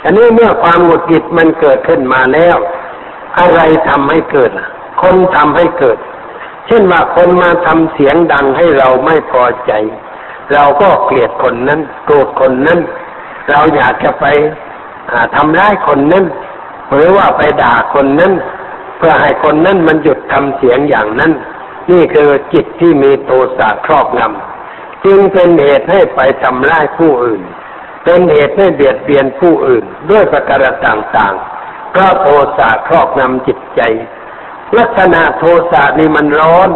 [0.03, 2.57] อันนี้เมื่อความหงุดหงิดมันเกิดขึ้นมาแล้ว
[3.39, 4.51] อะไรทำให้เกิด
[5.01, 5.97] คนทำให้เกิด
[6.67, 9.71] เช่นว่าคนมาทำเสียงดังให้เราไม่พอใจ
[10.53, 12.79] เราก็เกลียดคนนั้นโกรธคนนั้น
[13.49, 14.25] เราอยากจะไป
[15.35, 16.25] ทำร้ายคนนั้น
[16.93, 18.33] หรือว่าไปด่าคนนั้น
[18.97, 21.31] เพื่อให้คนนั้นมันหยุดทำเสียงอย่างนั้น
[21.91, 27.41] นี่คือจิตที่มีโทสะครอบงำจึงเป็นเหตุให้ไปทำร้ายผู้อื่น
[28.03, 33.81] เป็นเหตุให้เบียดเบียนผู้อื่น ด้วยประการต่างๆเพราะโทสะครอบงำจิตใจ
[34.77, 36.69] ลักษณะโทสะนี่มันร้อน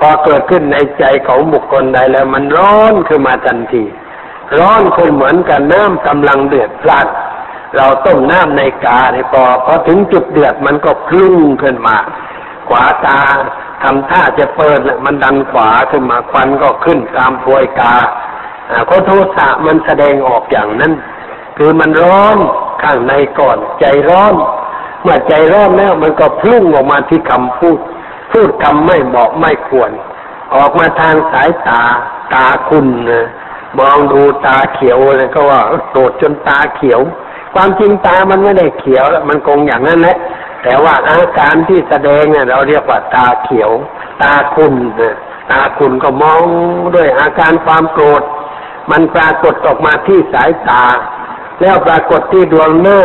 [0.00, 3.84] พอเกิดขึ้นในใจของบุคคลใดแล้วมันร้อนขึ้นมาทันที
[4.58, 7.06] ร้อนขึ้นเหมือนกับน้ำกำลังเดือดพล่าน
[7.76, 11.96] เราต้มน้ำในกาในพอพอถึงจุดเดือดมันก็คลุ้งขึ้นมา
[12.68, 13.20] ขวาตา
[13.82, 17.94] ทำท่าจะเปิดมันดันขวาขึ้นมาควันก็ขึ้นตามพวยกา
[18.86, 20.92] โคโทสะมันแสดงออกอย่างนั้น
[21.56, 22.38] คือมันร้อน
[22.82, 24.34] ข้างในก่อนใจร้อน
[25.02, 27.78] เมื่อใจร้อนแล้วมันก็พุ่งออกมาที่คำพูด
[28.32, 29.90] พูดคำไม่เหมาะไม่ควร
[30.54, 31.82] ออกมาทางสายตา
[32.32, 33.26] ตาคุณนะ
[33.78, 35.60] มองดูตาเขียวเลยก็ว่า
[35.90, 37.00] โกรธจนตาเขียว
[37.56, 40.16] ความจริงตามันไม่ได้เขียวแล้วมันคงอย่างนั้นแหละ
[40.62, 43.70] แต่ว่าอาการที่แสดงเนี่ยเราเรียกว่าตาเขียว
[44.22, 45.16] ตาคุณนะ
[45.50, 46.42] ตาคุณก็มอง
[46.94, 48.22] ด้วยอาการความโกรธ
[48.90, 50.84] มันปรากฏออกมาที่สายตา
[51.60, 53.00] แล้วปรากฏที่ดวงหน้า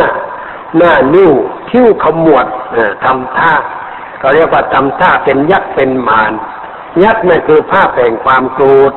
[0.76, 1.32] หน้านิ้ว
[1.70, 2.46] คิ้วขมวด
[3.04, 3.54] ทำท่า
[4.18, 6.32] เขาเรียกว่าทำท่าเป็นยักษ์เป็นมาร
[7.04, 8.92] ยักษ์นั่นคือภาพแห่งความโกรธ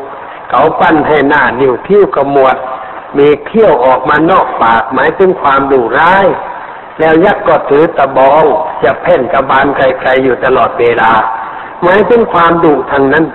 [0.50, 2.56] เขาปั้นให้หน้านิ้วคิ้วขมวด
[3.18, 6.26] มีเขี้ยวออกมานอกปากหมายถึงความดุร้าย
[7.00, 8.44] แล้วยักษ์ก็ถือตะบอง
[8.84, 11.12] จะเพ่นกระบาลใครๆอยู่ตลอดเวลา
[11.84, 13.26] หมายถึงความดุทางนั้น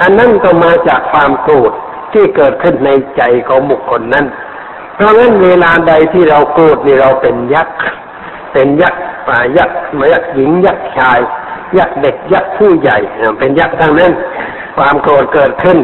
[0.00, 1.72] อันนั้นก็มาจากความโกรธ
[2.12, 4.26] ที่เกิดขึ้นในใจของบุคคลนั้น
[4.94, 7.78] เพราะงั้นเวลาใดที่เราโกรธนี่เราเป็นยักษ์
[8.52, 11.18] เป็นยักษ์ป่ายักษ์มายักษ์หญิงยักษ์ชาย
[11.78, 12.98] ยักษ์เด็กยักษ์ผู้ใหญ่
[13.38, 14.12] เป็นยักษ์ทั้งนั้น
[14.76, 15.78] ความโกรธเกิดขึ้น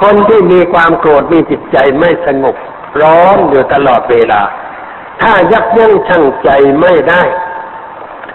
[0.00, 2.56] คนที่มีความโกรธมีจิตใจไม่สงบ
[3.02, 4.42] ร้อนอยู่ตลอดเวลา
[5.22, 7.22] ถ้ายักยั้งชั่งใจไม่ได้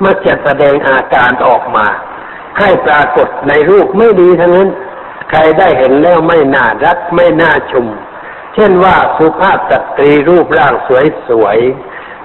[0.04, 1.88] มักจะแสดงอาการออกมา
[2.60, 4.70] ให้ปรากฏในรูปไม่ดีทั้งนั้น
[5.30, 7.86] ใครได้เห็นแล้วไม่น่ารักไม่น่าชม
[8.54, 11.58] เช่นว่าสุภาพสตรีรูปร่างสวยสวย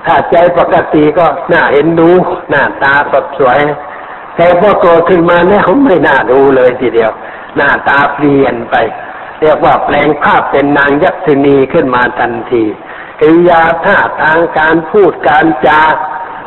[0.05, 2.11] ถ้าใจปกติก็น่าเห็นดู
[2.51, 3.61] หน้าตาสดสวย
[4.37, 7.13] แต่พอโตขึ้นมาเนี่ยเขาไม่น่าดูเลยทีเดียว
[7.57, 8.75] หน้าตาเปลี่ยนไป
[9.41, 12.65] เรียกว่าแปลงภาพเป็นนางยักษินีขึ้นมาทันที
[13.21, 15.83] กิริยาท่าทางการพูดการจา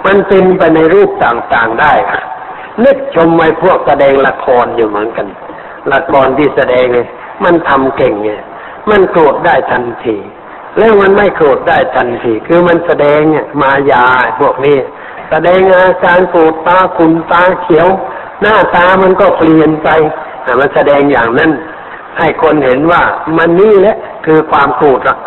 [0.06, 1.94] มันเป็นไปในรูปต่างๆได้
[2.84, 5.28] นึกชมไว้พวกแสดงละครอยู่เหมือนกัน
[5.94, 7.08] ละครที่แสดงเนี่ย
[7.44, 8.30] มันทำเก่งไง
[8.90, 10.18] มันโกรธได้ทันที
[10.78, 14.06] แล้วมันไม่โกรธได้ทันที คือมันแสดงเนี่ยมายา
[14.40, 14.78] พวกนี้
[15.30, 17.88] แสดงอาการโกรธตาขุนตาเขียว
[18.42, 19.90] หน้าตามันก็เปลี่ยนไป
[20.60, 21.52] มันแสดงอย่างนั้น
[22.18, 23.02] ให้คนเห็นว่า
[23.38, 23.96] มันนี่แหละ
[24.26, 25.18] คือความโกรธละ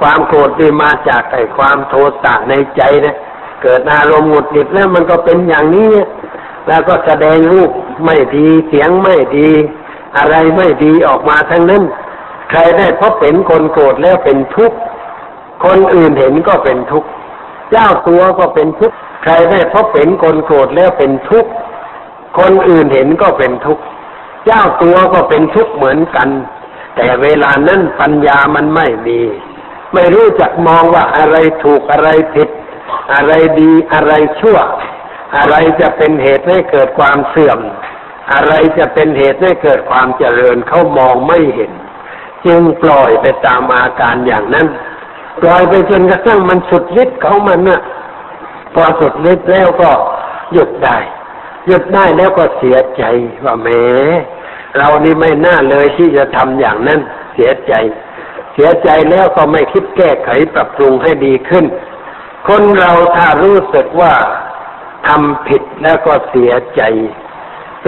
[0.00, 3.16] ความโกรธที่มาจากไอ้ความโทสะในใจนะ
[3.62, 5.92] เกิดอารมณ์หงุดหงิดแล้วมันก็เป็นอย่างนี้
[6.68, 7.70] แล้วก็แสดงรูป
[8.04, 9.50] ไม่ดีเสียงไม่ดี
[10.18, 11.82] อะไรไม่ดีออกมาทั้งนั้น
[12.50, 14.78] ใครได้พบเห็นคนโกรธแล้วเป็นทุกข์
[15.64, 17.08] คนอื่นเห็นก็เป็นทุกข์
[17.70, 21.50] เจ้าตัวก็เป็นทุกข์ใครได้พบเห็นคนโกรธแล้วเป็นทุกข์
[22.38, 23.82] คนอื่นเห็นก็เป็นทุกข์
[24.46, 26.28] เจ้าตัวก็เป็นทุกข์เหมือนกัน
[26.96, 29.20] แต่เวลานั้นปัญญามันไม่มี
[29.94, 32.48] ไม่รู้จักมองว่าอะไรถูกอะไรผิด
[33.14, 34.58] อะไรดีอะไรชั่ว
[35.36, 37.58] อะไรจะเป็นเหตุให้เกิดความเสื่อม
[38.32, 41.72] อะไรจะเป็นเหตุให้เกิดความเจริญเขามองไม่เห็น
[42.46, 44.66] จึงปล่อยไปตามอาการอย่างนั้น
[45.42, 47.80] ปล่อยไปจนกระทั่งมันสุดฤทธิ์ของมันนะ่ะ
[48.74, 49.90] พอสุดฤทธิ์แล้วก็
[50.52, 50.98] หยุดได้
[51.66, 53.02] หยุดได้แล้วก็เสียใจ
[53.44, 53.68] ว่าแม
[54.76, 57.00] เรานี่ไม่น่าเลยที่จะทำอย่างนั้น
[57.34, 57.72] เสียใจ
[58.54, 61.64] เสียใจแล้วก็ไม่คิดแก้ไขปรับปรุงให้ดีขึ้น
[62.48, 64.14] คนเราถ้ารู้สึกว่า
[65.08, 66.82] ทำผิดแล้วก็เสียใจ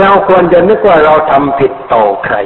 [0.00, 2.36] เราควรจะนึกว่าเราทำผิดต่อใคร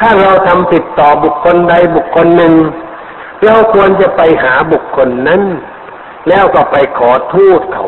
[0.00, 2.54] ถ้าเราทำผิดต่อบุคคลใดบุคคลหนึ่ง
[3.44, 5.42] เราควรจะไปหาบุคคลนั้น
[6.28, 7.86] แล้วก็ไปขอโทษเขา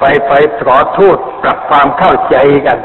[0.00, 0.32] ไปไป
[0.64, 2.78] ขอโทษปรับความเข้าใจกัน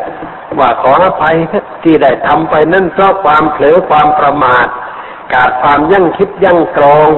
[0.60, 1.38] ว่าขออภัย
[1.84, 4.68] ที่ได้ทำไปนั่นเพราะความเผลอความประมาท
[5.34, 7.10] ขาดความยั่งคิดยั่งกรอง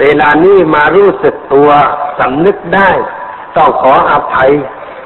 [0.00, 1.70] เวลานี้มารู้สึกตัว
[2.18, 2.90] สำนึกได้
[3.56, 4.50] ต้องขออภัย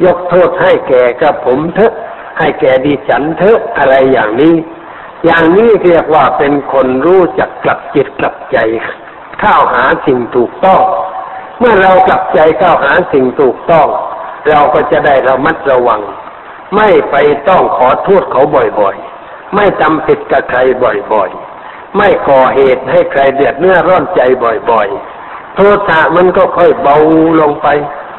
[0.04, 1.92] ยกโทษให้แก่กับผมเถอะ
[2.38, 4.54] ให้แก่ดิฉันเถอะอะไรอย่างนี้
[5.24, 8.58] อย่างนี้เรียกว่าเป็นคนรู้จักกลับจิตกลับใจ
[9.40, 10.82] เข้าหาสิ่งถูกต้อง
[11.58, 13.86] เมื่อเรากลับใจเข้าหาสิ่งถูกต้อง
[14.48, 16.00] เราก็จะได้ระมัดระวัง
[16.76, 17.16] ไม่ไป
[17.48, 18.42] ต้องขอโทษเขา
[18.80, 20.58] บ่อยๆ ไม่จำผิดกับใคร
[21.12, 24.20] บ่อยๆ ไม่ก่อเหตุให้ใครเดือดเนื้อร้อนใจ
[24.70, 26.96] บ่อยๆ โทษะมันก็ค่อยเบา
[27.40, 27.68] ลงไป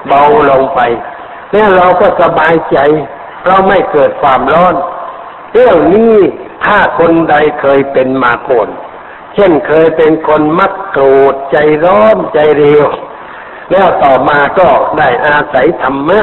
[0.07, 0.79] เบาลงไป
[1.51, 2.77] แล้วเราก็สบายใจ
[3.45, 4.75] เราไม่เกิดความร้อน
[5.53, 6.15] เรื่องนี้
[6.65, 8.69] ถ้าคนใดเคยเป็นมาก่อน
[9.35, 12.85] เช่นเคยเป็นคนมักโกรธใจร้อนใจเร็ว
[13.71, 16.19] แล้วต่อมาก็ได้อาศัยธรรมะ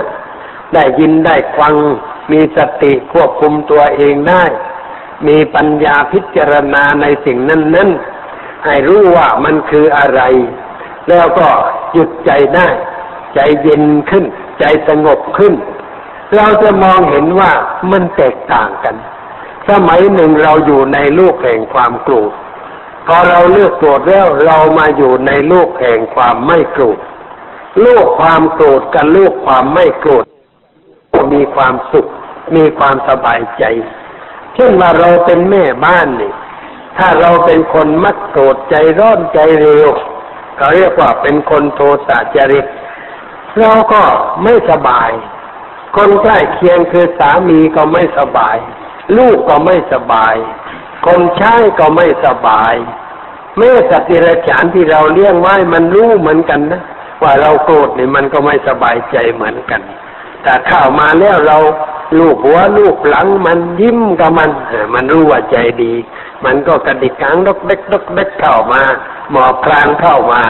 [0.75, 1.75] ได้ยินได้ฟัง
[2.33, 4.45] มีสติควบคุมตัวเองได้
[5.29, 7.91] มีปัญญาพิจารณาในสิ่งนั้นนั้น
[8.65, 10.21] ให้รู้ว่ามันคืออะไร
[11.09, 11.49] แล้วก็
[11.93, 12.69] หยุดใจได้
[13.35, 14.25] ใจเย็นขึ้น
[14.59, 15.55] ใจสงบขึ้น
[16.37, 17.53] เราจะมองเห็นว่า
[17.91, 18.97] มันแตกต่างกัน
[19.69, 22.33] สมัยหนึ่งเราอยู่ในโลกแห่งความโกรธ
[23.07, 26.99] พอเราเลือกโกรธแล้วเรามาอยู่ในโลกแห่งความไม่โกรธ
[27.81, 30.25] โลกความโกรธกับโลกความไม่โกรธ
[31.33, 32.09] มีความสุข
[32.55, 33.65] มีความสบายใจ
[34.55, 36.33] เช่นว่าเราเป็นแม่บ้านนี่
[36.99, 39.89] ถ้าเราเป็นคนมักโกรธใจร้อนใจเร็ว
[40.57, 42.67] เขาเรียกว่าเป็นคนโทสะจริต
[43.59, 44.03] เราก็
[44.43, 45.11] ไม่สบาย
[45.97, 48.57] คนใกล้เคียงคือสามีก็ไม่สบาย
[49.17, 50.35] ลูกก็ไม่สบาย
[51.07, 52.75] คนใช้ก็ไม่สบาย
[53.59, 56.83] แม่สัตว์เดรัจฉานที่เราเลี้ยงไว้มันรู้เหมือนกันนะ
[57.23, 59.81] ว่าเราโกรธนี่มันก็ไม่สบายใจเหมือนกัน
[60.43, 61.59] แต่ข้าวมาแล้วเรา
[62.21, 64.51] ลูกหัวลูกหลังมันยิ้มกับมัน
[64.95, 65.93] มันรู้ว่าใจดี
[66.45, 68.83] มันก็กระดิกกางดกเด็กดกเด็กเข้ามา
[69.31, 70.43] หมอบคลานเข้ามา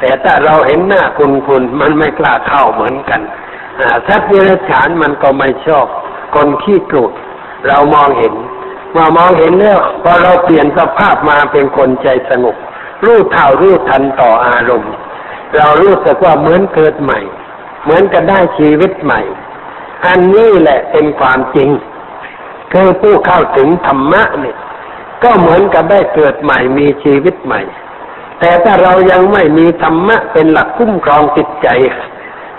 [0.00, 3.20] แต่ถ้าเราเห็นหน้าคุณคุณมันไม่กล้าเข้าเหมือนกัน
[4.06, 5.86] สัตว์เดรัจฉานมันก็ไม่ชอบ
[6.34, 7.12] คนขี้กรธ
[7.66, 8.34] เรามองเห็น
[8.96, 12.56] มามองเห็นแล้วพอเราเปลี่ยนสภาพมาเป็นคนใจสงบ
[13.04, 14.92] รู้เท่ารู้ทันต่ออารมณ์
[15.56, 17.20] เรารู้สึกว่าเหมือนเกิดใหม่
[17.84, 19.20] เหมือนกันได้ชีวิตใหม่
[20.04, 21.70] อันนี้แหละเป็นความจริง
[22.72, 24.56] คือผู้เข้าถึงธรรมะเนี่ย
[25.22, 27.60] ก็เหมือนกับได้เกิดใหม่มีชีวิตใหม่
[28.40, 31.68] แต่ถ้าเรายังไม่มีธรรมะเป็นหลักคุ้มครองจิตใจ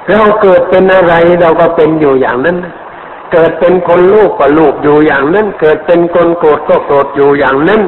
[0.09, 2.57] เราเกิดเป็นอะไรเราก็เป็นอยู่อย่างนั้น
[3.31, 7.81] เกิดเป็นคนลูกก็ลูกอยู่อย่างนั้น เกิดเป็นคนโกรธก็โกรธอยู่อย่างนั้น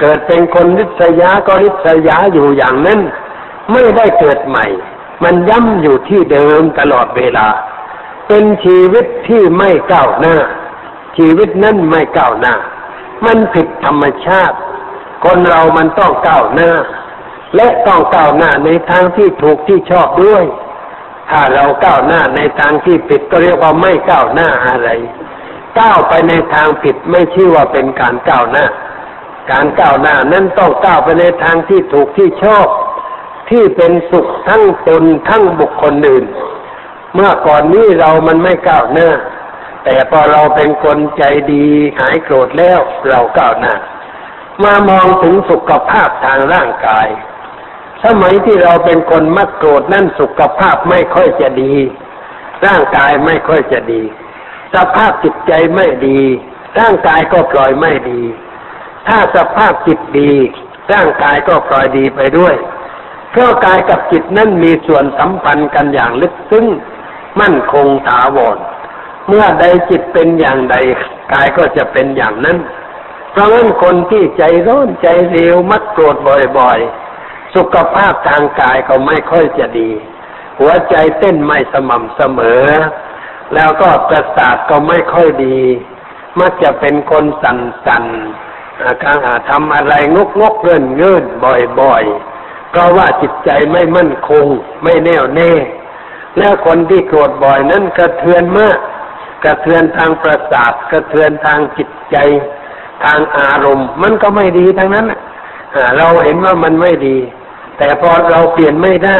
[0.00, 3.00] เกิดเป็นคนริษยาก็ริษยาอยู่อย่างนั้น
[3.72, 4.66] ไม่ได้เกิดใหม่
[5.24, 7.46] มันย่ำอยู่ที่เดิมตลอดเวลา
[8.28, 10.36] เป็นชีวิตที่ไม่ก้าวหน้า
[11.16, 12.54] ชีวิตนั้นไม่ก้าวหน้า
[13.24, 14.56] มันผิดธรรมชาติ
[15.24, 16.70] คนเรามันต้องก้าวหน้า
[17.56, 20.44] และต้องก้าวหน้าในทางที่ถูกที่ชอบด้วย
[21.30, 24.88] ถ้าเราก้าวหน้าในทางที่ผิดก็เรียกว่าไม่ก้าวหน้าอะไร
[25.80, 28.66] ก้าวไปในทางผิดไม่ชื่อว่าเป็นการก้าวหน้า
[29.50, 32.66] การก้าวหน้านั้นต้องก้าวไปในทางที่ถูกที่ชอบ
[33.50, 36.24] ที่เป็นสุขทั้งตนทั้งบุคคลอื่น
[37.16, 39.10] เมื่อก่อนนี้เรามันไม่ก้าวหน้า
[39.84, 41.66] แต่พอเราเป็นคนใจดี
[42.00, 43.74] หายโกรธแล้วเราก้าวหน้า
[44.62, 47.08] มามองถึงสุขภาพทางร่างกาย
[48.04, 51.74] สมัยที่เราเป็นคนมักโกรธนั่นสุขภาพไม่ค่อยจะดี
[52.66, 54.02] ร่างกายไม่ค่อยจะดี
[54.74, 56.20] สภาพจิตใจไม่ดี
[56.78, 58.22] ร่างกายก็ปล่อยไม่ดี
[59.08, 60.32] ถ้าสภาพจิตดี
[60.92, 62.54] ร่างกายก็ปล่อยดีไปด้วย
[63.30, 66.66] เพราะกายกับจิตนั้นมีส่วนสัมพันธ์กันอย่างลึกซึ้ง
[67.40, 68.58] มั่นคงถาวร
[69.28, 70.76] เมื่อใดจิตเป็นอย่างใด
[71.32, 72.58] กายก็จะเป็นอย่างนั้น
[73.32, 76.16] เพราะงั้นคนที่ใจร้อนใจเร็วมักโกรธ
[76.58, 79.90] บ่อยๆ สุขภาพทางกายก็ไม่ค่อยจะดี
[80.58, 82.64] หัวใจเต้นไม่สม่ำเสมอ
[83.54, 85.58] แล้วก็ประสาทก็ไม่ค่อยดี
[86.40, 88.04] มักจะเป็นคนสั่นสัน
[89.02, 91.24] การหาทำอะไรงกงกเงินเงิน
[91.80, 94.46] บ่อยๆ เพราะว่าจิตใจไม่มั่นคง
[94.82, 95.52] ไม่แน่วแน่
[96.38, 98.78] แล้วคนที่โกรธบ่อยนั้นกระเทือนมาก
[99.44, 102.16] กระเทือนทางประสาท กระเทือนทางจิตใจ
[103.04, 105.06] ทางอารมณ์ มันก็ไม่ดีทั้งนั้น
[105.96, 107.16] เราเห็นว่ามันไม่ดี
[107.78, 109.18] แต่พอเราเปลี่ยนไม่ได้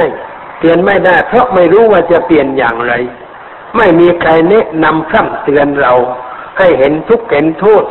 [0.59, 2.93] เปลี่ยนไม่ได้ เพราะไม่รู้ว่าจะเปลี่ยนอย่างไร
[3.77, 5.95] ไม่มีใครแนะนำพร่ำเตือนเรา
[6.59, 7.85] ให้เห็นทุกข์เห็นโทษ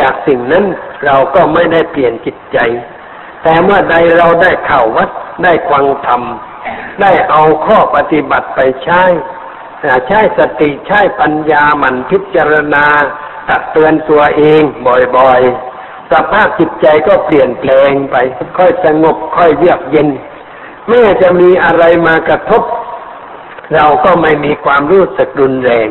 [0.00, 0.64] จากสิ่งนั้น
[1.04, 2.58] เราก็ไม่ได้เปลี่ยนจิตใจ
[3.42, 5.10] แต่เมื่อใดเราได้เข่าววัด
[5.44, 6.22] ได้ควังธรรม
[7.00, 9.02] ได้เอาข้อปฏิบัติไปใช้
[10.08, 12.86] ใช้สติใช้ปัญญาหมั่นพิจารณา
[13.48, 14.62] ตักเตือนตัวเอง
[15.16, 18.16] บ่อยๆ สภาพจิตใจก็เปลี่ยนแปลงไป
[18.58, 20.08] ค่อยสงบค่อยเยือกเย็น
[20.88, 22.62] แม้จะมีอะไรมากระทบ
[23.74, 25.88] เราก็ไม่มีความรู้สึกรุนแรง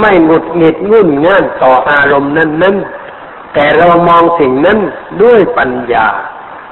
[0.00, 4.78] ไม่หงุดหงิดงุ่นง่านต่ออารมณ์นั้นๆ แต่เรามองสิ่งนั้น
[5.22, 6.06] ด้วยปัญญา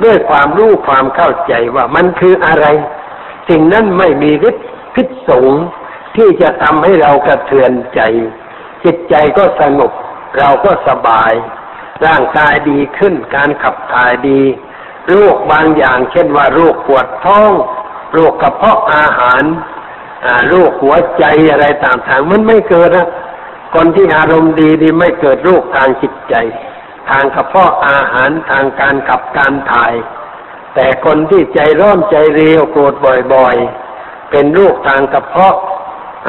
[0.05, 2.67] ด้วยความรู้ความเข้าใจว่ามันคืออะไร
[3.49, 5.47] สิ่งนั้นไม่มีฤทธิ์พิษสง
[6.17, 8.01] ที่จะทำให้เรากระเทือนใจ
[8.85, 9.93] จิตใจก็สงบ
[10.39, 11.33] เราก็สบาย
[12.07, 14.41] ร่างกายดีขึ้น การขับถ่ายดี
[15.09, 17.53] โรคบางอย่าง เช่นว่าโรคปวดท้อง
[18.13, 19.45] โรคกระเพาะอาหาร
[20.49, 23.09] โรคหัวใจอะไรต่างๆมันไม่เกิดนะ
[23.75, 26.35] คนที่อารมณ์ดีดีไม่เกิดโรคทางจิตใจ
[27.11, 29.93] ทางกระเพาะอาหารทางการขับการถ่าย
[30.75, 32.95] แต่คนที่ใจร้อนใจเร็วโกรธ
[33.35, 35.57] บ่อยๆ เป็นโรคทางกระเพาะ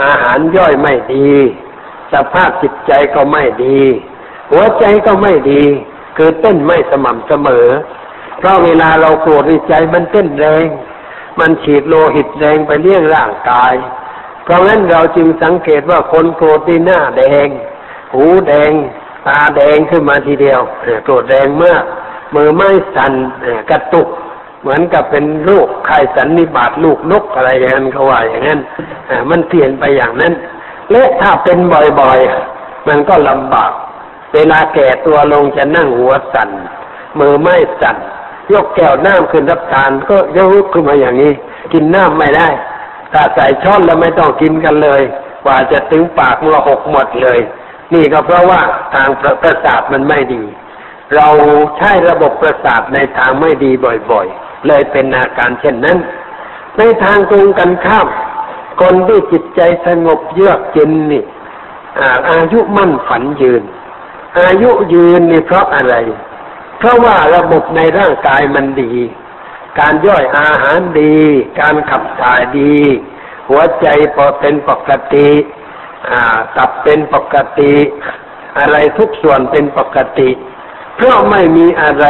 [0.04, 1.32] อาหารย่อยไม่ดี
[2.14, 3.82] สภาพจิตใจก็ไม่ดี
[4.52, 5.64] หัวใจก็ไม่ดี
[6.18, 7.68] คือเต้นไม่สม่ำเสมอ
[8.38, 10.68] เพราะเวลาเราโกรธใจมันเต้นแรง
[11.40, 13.74] มันฉีดโลหิตแรงไปเลี้ยงร่างกาย
[14.44, 17.48] เพราะงั้นเราจึงสังเกตว่าคนโกรธที่หน้าแดง
[18.14, 18.72] หูแดง
[19.28, 20.62] ตาแดงขึ้นมาทีเดียว
[21.04, 21.76] โกรธแดงเมื่อ
[22.36, 23.14] มือไม้สั่น
[23.70, 24.08] กระตุก
[24.62, 28.60] เหมือนกับเป็นลูกไข่สันนิบาตลูกนกอะไรอย่างนั้นเขาว่าอย่างนั้น
[29.30, 30.34] มันเปลี่ยนไปอย่างนั้น
[30.92, 31.58] และถ้าเป็น
[32.00, 33.72] บ่อยๆ มันก็ลำบาก
[34.34, 36.50] เวลาแก่ตัวลงจะนั่งหัวสั่น
[37.20, 37.98] มือไม่สั่น
[38.54, 41.32] ยกแก้วน้ำขึ้นรับทานก็ยกขึ้นมาอย่างนี้
[41.74, 42.48] กินน้ำไม่ได้
[43.14, 45.02] ถ้าใส่ช้อนแล้วไม่ต้องกินกันเลย
[45.46, 47.40] กว่าจะถึงปากมันหกหมดเลย
[47.94, 48.62] นี่ก็เพราะว่า
[48.96, 49.10] ทาง
[49.42, 50.44] ประสาทมันไม่ดี
[51.16, 51.28] เรา
[51.78, 53.72] ใช้ระบบประสาทในทางไม่ดี
[54.12, 55.98] บ่อยๆ เลยเป็นอาการเช่นนั้น
[56.78, 58.08] ในทางตรงกันข้าม
[58.82, 61.24] คนที่จิตใจสงบเยือกเย็นนี่
[62.32, 63.64] อายุมั่นฝันยืน
[64.40, 65.96] อายุยืนนี่เพราะอะไร
[66.78, 68.92] เพราะว่าระบบในร่างกายมันดี
[69.80, 71.16] การย่อยอาหารดี
[71.60, 72.76] การขับถ่ายดี
[73.50, 75.30] หัวใจพอเป็นปกติ
[76.58, 77.74] ตับเป็นปกติ
[78.60, 80.30] อะไรทุกส่วนเป็นปกติ
[80.96, 82.06] เพราะไม่มีอะไร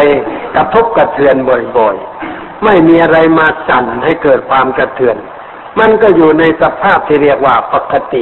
[0.55, 1.35] กระทบกระเทือน
[1.77, 5.17] บ่อยๆ ไม่มีอะไรมาสั่นให้เกิดความกระเทือน
[5.79, 8.21] มันก็อยู่ในสภาพที่เรียกว่าปกติ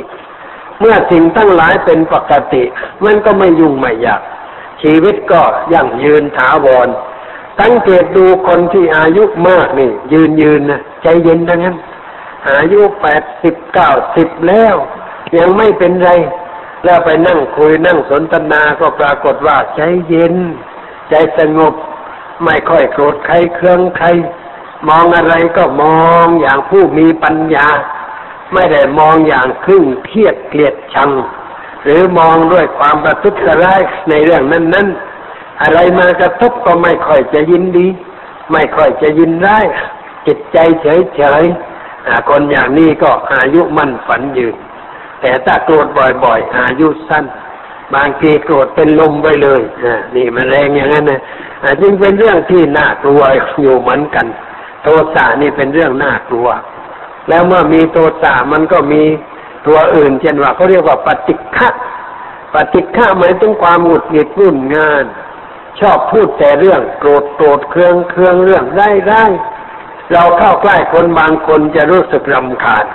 [0.79, 2.63] เมื่อสิ่งทั้งหลายเป็นปกติ
[3.05, 4.21] มันก็ไม่ยุ่งไม่ยาก
[4.81, 5.41] ชีวิตก็
[5.73, 6.87] ยั่งยืนถาวร
[7.59, 11.77] สังเกตดูคนที่อายุมากนี่ ยืนยืนนะใจเย็นดังนั้น
[12.49, 14.75] อายุแปดสิบเก้าสิบแล้ว
[15.37, 16.11] ยังไม่เป็นไร
[16.83, 20.35] แล้วไปนั่งคุยนั่งสนทนาก็ปรากฏว่าใจเย็น
[21.09, 21.73] ใจสงบ
[22.43, 24.07] ไม่ค่อยโกรธใครเครื่องใคร
[24.89, 27.67] มองอะไรก็มองอย่างผู้มีปัญญา
[28.53, 31.11] ไม่ได้มองอย่างครึ่งเครียดเกลียดชัง
[31.83, 34.87] หรือมองด้วยความประทุษร้ายในเรื่องนั้นนั้น
[35.61, 37.87] อะไรมากระทบก็ไม่ค่อยจะยินดี
[38.51, 39.59] ไม่ค่อยจะยินร้
[40.27, 41.43] จิตใจเฉยเฉย
[42.29, 44.55] คนอย่างนี้ก็อายุมั่นฝันยืน
[45.21, 45.87] แต่ถ้าโกรธ
[46.23, 47.25] บ่อยๆ อายุสั้น
[47.95, 49.61] บางทีโกรธเป็นลมไปเลย
[50.15, 51.21] นี่มันแรงอย่างนั้นนะ
[51.81, 53.21] จึงเป็นเรื่องที่น่ากลัว
[53.61, 54.25] อยู่เหมือนกัน
[54.83, 56.47] โทสะนี่เป็นเรื่องน่ากลัว
[57.29, 59.03] แล้วเมื่อมีโทสะมันก็มี
[59.67, 61.69] ตัวอื่น เช่นว่าเขาเรียกว่าปฏิฆะ
[62.53, 65.05] ปฏิฆะหมายถึงความหงุดหงิดรุ่นงาน
[65.79, 69.23] ชอบพูดแต่เรื่องโกรธโกรธเครื่องเครื่องเรื่องได้ได้
[70.13, 72.85] เราเข้าใกล้คนบางคนจะรู้สึกรำคาญ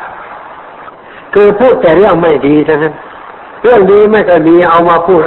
[1.35, 2.95] คือพูดแต่เรื่องไม่ดีทั้งนั้น
[3.63, 5.23] เรื่องดีไม่ก็ดีเอามาพูด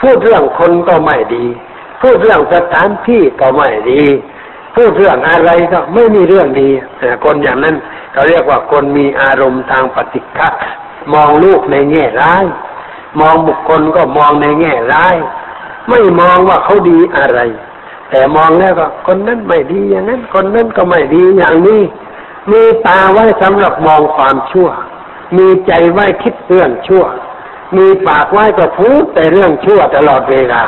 [0.00, 1.44] พูดเรื่องคนก็ไม่ดี
[2.02, 4.02] พูดเรื่องสถานที่ก็ไม่ดี
[4.74, 6.68] พูดเรื่องอะไรก็ไม่มีเรื่องดี
[7.24, 7.76] คนอย่างนั้น
[8.12, 10.48] เขาเรียกว่าคนมีอารมณ์ทางปฏิฆะ
[11.12, 12.44] มองลูกในแง่ร้าย
[13.20, 15.16] มองบุคคลก็มองในแง่ร้าย
[15.88, 17.40] ไม่มองว่าเขาดีอะไร
[18.10, 21.82] แต่มองแล้วก็คนนั้นไม่ดีอย่างนั้น คนนั้นก็ไม่ดีอย่างนี้
[22.50, 24.68] มีตาไว้สำหรับมองความชั่ว
[25.36, 27.04] มีใจไว้คิดเรื่องชั่ว
[27.76, 30.62] มีปากไว้ก็พูดแต่เรื่องชั่วตลอดเวลา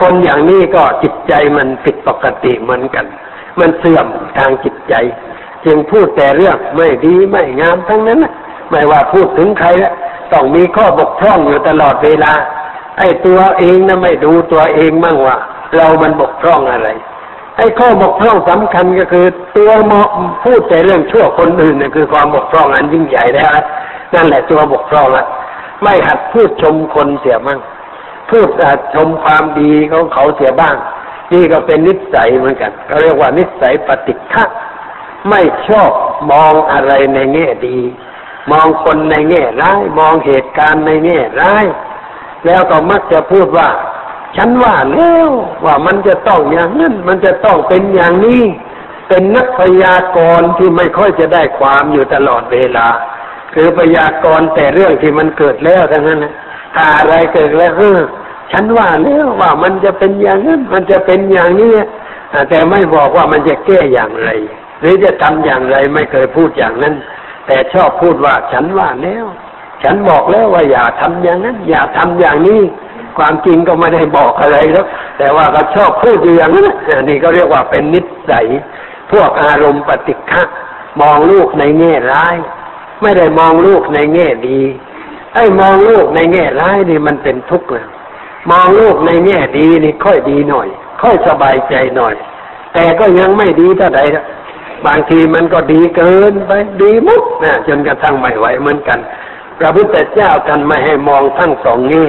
[0.00, 3.06] คนอย่างนี้ก็จิตใจมันผิดปกติเหมือนกัน
[3.60, 4.06] มันเสื่อม
[4.38, 4.94] ทางจิตใจ
[5.64, 8.32] จึงพูดแต่เรื่องไม่ดีไม่งามทั้งนั้นนะ
[8.70, 9.92] ไม่ว่าพูดถึงใครแล้ว
[10.32, 12.32] ต้องมีข้อบกพร่องอยู่ตลอดเวลา
[12.98, 15.36] ไอ้ตัวเองนะไม่ดูตัวเองมั่งว่า
[15.76, 16.88] เรามันบกพร่องอะไร
[17.56, 19.26] ไอ้ข้อบกพร่องสำคัญก็คือ
[19.56, 20.08] ตัวมาะ
[20.44, 23.48] พูดแต่เรื่องชั่วคนอื่นเนี่ยคือความบกพร่องอันยิ่งใหญ่แล้ว
[24.14, 25.24] นั่นแหละตัวบกพร่องละ
[25.82, 27.60] ไม่หัดพูดชมคนเสียมั่ง
[28.30, 28.48] พูด
[28.94, 30.76] ชมความดีของเขาเสียบ้าง
[31.32, 34.44] นี่ก็เป็นนิสัยเหมือนกันก็เรียกว่านิสัยปฏิฆะ
[35.30, 35.90] ไม่ชอบ
[36.30, 37.78] มองอะไรในแง่ดี
[38.52, 41.64] มองคนในแง่ร้าย มองเหตุการณ์ในแง่ร้าย
[42.46, 43.68] แล้วก็มักจะพูดว่า
[44.36, 45.28] ฉันว่าแล้ว
[45.64, 48.42] ว่ามันจะต้องอย่างนั้น มันจะต้องเป็นอย่างนี้
[49.08, 52.88] เป็นนักพยากรณ์ที่ไม่ค่อยจะได้ความอยู่ตลอดเวลา
[53.54, 56.34] คือพยากรณ์แต่เรื่องที่มันเกิดแล้วทั้งนั้นนะ
[56.74, 58.00] ถ้าอะไรเกิดแล้วเออ
[58.52, 61.74] ฉันว่าแล้วว่ามันจะเป็นอย่างนั้น มันจะเป็นอย่างนี้
[62.50, 64.28] แต่ไม่บอกว่ามันจะแก้อย่างไร
[64.80, 66.94] หรือจะทำอย่างไรไม่เคยพูดอย่างนั้น
[67.46, 69.24] แต่ชอบพูดว่าฉันว่าแล้ว
[69.82, 72.62] ฉันบอกแล้วว่าอย่าทำอย่างนั้น อย่าทำอย่างนี้
[73.18, 74.86] ความจริงก็ไม่ได้บอกอะไรแล้ว
[75.18, 76.68] แต่ว่าก็ชอบพูดอย่างนั้น
[77.08, 78.00] นี่ก็เรียกว่าเป็นนิ
[78.30, 78.46] สัย
[79.12, 80.42] พวกอารมณ์ปฏิฆะ
[81.00, 82.36] มองลูกในแง่ร้าย
[83.02, 84.60] ไม่ได้มองลูกในแง่ดี
[85.34, 87.86] ไอ้มองลูกในแง่ร้ายนี่มันเป็นทุกข์เลย
[88.50, 90.68] มองลูกในแง่ดีนี่ค่อยดีหน่อย
[91.02, 92.14] ค่อยสบายใจหน่อย
[92.74, 94.24] แต่ก็ยังไม่ดีเท่าใดละ
[94.86, 96.50] บางทีมันก็ดีเกินไป
[96.82, 98.98] ดีมุกนะจนกระทั่งไม่ไหวเหมือนกัน
[99.58, 102.06] พระพุทธเจ้าท่านไม่ให้มองทั้งสองแง่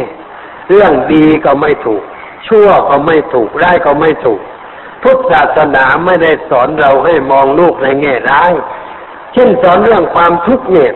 [0.68, 2.04] เรื่องดีก็ไม่ถูก
[2.48, 4.42] ชั่วก็ไม่ถูกร้ายก็ไม่ถูก
[5.04, 8.54] พุทธศาสนาไม่ได้สอนเราให้มองลูกในแง่ร้าย
[9.34, 10.94] เช่นสอนเรื่องความทุกข์เนี่ย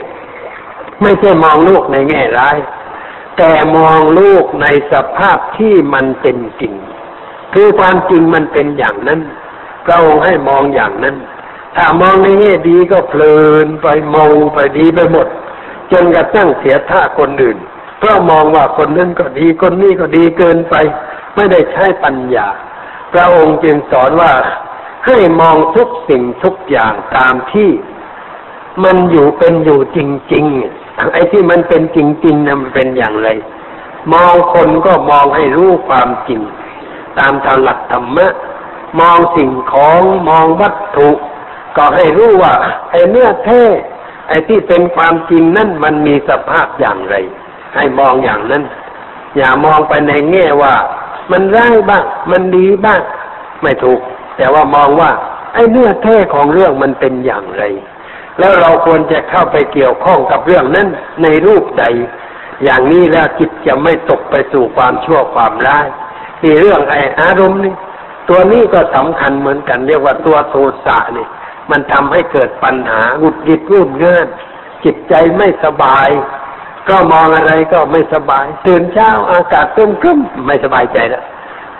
[1.01, 2.57] ไม่ใช่มองลูกในแง่ร้าย
[3.38, 6.74] แต่มองลูกในสภาพที่มันเป็นจริง
[7.53, 9.19] คือความจริงมันเป็นอย่างนั้น
[9.86, 11.15] พระองค์ให้มองอย่างนั้น
[11.76, 15.28] ถ้ามองในแง่ดีก็เพลินไปมองไปดีไปหมด
[15.91, 17.57] จนกระทั่งเสียท่าคนอื่น
[18.02, 20.76] เพราะมองว่าคนนั้นก็ดีคนนี้ก็ดีเกินไป
[21.36, 22.47] ไม่ได้ใช้ปัญญา
[23.14, 24.34] พระองค์จึงสอนว่า
[25.06, 27.70] ให้มองทุกสิ่งทุกอย่างตามที่
[28.84, 29.99] มันอยู่เป็นอยู่จ
[30.34, 30.45] ริง
[30.78, 33.30] ๆ ไอ้ที่มันเป็นจริงๆนะมันเป็นอย่างไร
[34.14, 36.41] มองคนก็มองให้รู้ความจริง
[37.20, 38.28] ตามทางหลักธรรมะ
[38.99, 41.10] มองสิ่งของมองวัตถุ
[41.78, 42.54] ก็ให้รู้ว่า
[42.91, 43.64] ไอ้เนื้อแท้
[44.28, 47.16] ไอ้ที่เป็นความจริงนั่นมันมีสภาพอย่างไร
[47.76, 48.63] ให้มองอย่างนั้น
[49.38, 50.74] อย่ามองไปในแง่ว่า
[51.32, 53.01] มันร้ายบ้าง มันดีบ้าง
[53.61, 53.99] ไม่ถูก
[54.38, 55.11] แต่ว่ามองว่า
[55.53, 57.63] ไอ้เนื้อแท้ของเรื่องมันเป็นอย่างไร
[58.39, 60.88] แล้วเราควรจะเข้าไปเกี่ยวข้องกับเรื่องนั้น
[61.24, 61.86] ในรูปใด
[62.63, 65.88] อย่างนี้แล้วจิตจะไม่ตกไปสู่ความชั่วความร้าย
[66.43, 67.74] นี่เรื่องไอ้อารมณ์นี่
[68.30, 70.55] ตัวนี้ก็สำคัญเหมือนกัน เรียกว่าตัวโท
[70.86, 71.28] สะนี่
[71.72, 74.28] มันทำให้เกิดปัญหาหงุดหงิดรุ่นเงิน
[74.84, 76.09] จิตใจไม่สบาย
[76.90, 81.24] ก็มองอะไรก็ไม่สบาย ตื่นเช้าอากาศครึ้มครึ้มไม่สบายใจแล้ว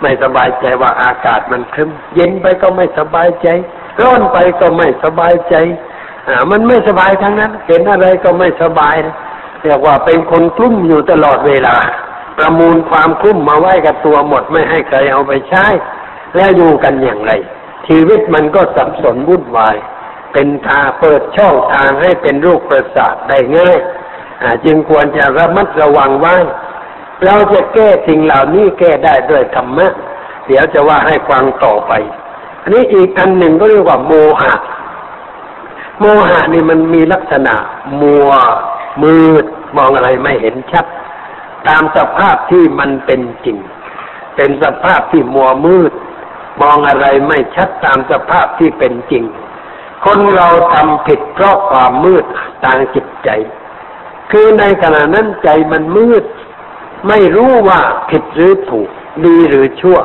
[0.02, 3.48] ไม่สบายใจว่าอากาศมันครึ้ม เย็นไปก็ไม่สบายใจ
[4.00, 5.54] ร้อนไปก็ไม่สบายใจ
[6.28, 8.96] อ่ามันไม่สบายทั้งนั้น เห็นอะไรก็ไม่สบาย
[9.62, 11.76] เรียกว่าเป็นคนกลุ้มอยู่ตลอดเวลา
[12.38, 15.66] ประมูลความกลุ้มมาไว้กับตัวหมดไม่ให้ใครเอาไปใช้
[16.36, 17.32] แล้วอยู่กันอย่างไร
[17.88, 19.76] ชีวิตมันก็สับสนวุ่นวาย
[20.32, 23.78] เป็นทาเปิดช่องทางให้เป็นโรคประสาทได้ง่าย
[24.64, 26.34] จึงควรจะระมัดระวังไว้
[27.24, 29.92] เราจะแก้สิ่งเหล่านี้แก้ได้ด้วยธรรมะ
[30.46, 31.92] เดี๋ยวจะว่าให้ฟังต่อไป
[32.62, 34.54] อันนี้อีกอันหนึ่งก็เรียกว่าโมหะ
[36.00, 37.54] โมหะนี่มันมีลักษณะ
[38.00, 38.30] มัว
[39.02, 39.44] มืด
[39.76, 40.86] มองอะไรไม่เห็นชัด
[41.68, 43.56] ตามสภาพที่มันเป็นจริง
[44.36, 45.92] เป็นสภาพที่มัวมืด
[46.62, 49.24] มองอะไรไม่ชัดตามสภาพที่เป็นจริง
[50.04, 52.24] คนเราทำผิดเพราะความมืด
[52.64, 53.28] ทางจิตใจ
[54.32, 56.24] คือในขณะนั้นใจมันมืด
[57.08, 57.80] ไม่รู้ว่า
[58.10, 58.88] ผิดหรือถูก
[59.24, 59.98] ดีหรือชั่ว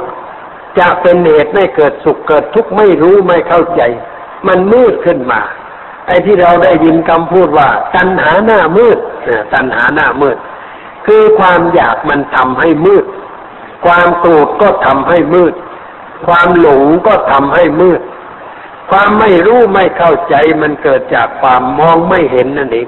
[0.80, 3.82] จะเป็นเหตุให้เกิดสุขเกิดทุกข์ไม่รู้ไม่เข้าใจ
[4.48, 5.42] มันมืดขึ้นมา
[6.08, 8.98] ไอ้ที่เราได้ยินคำพูดว่า ตัณหาหน้ามืด
[9.54, 10.38] ตัณหาหน้ามืด
[11.06, 13.06] คือความอยากมันทำให้มืด
[13.86, 15.54] ความโกรธก็ทำให้มืด
[16.28, 18.02] ความหลงก็ทำให้มืด
[18.92, 22.88] ความไม่รู้ไม่เข้าใจมันเกิดจากความมองไม่เห็นนั่นเอง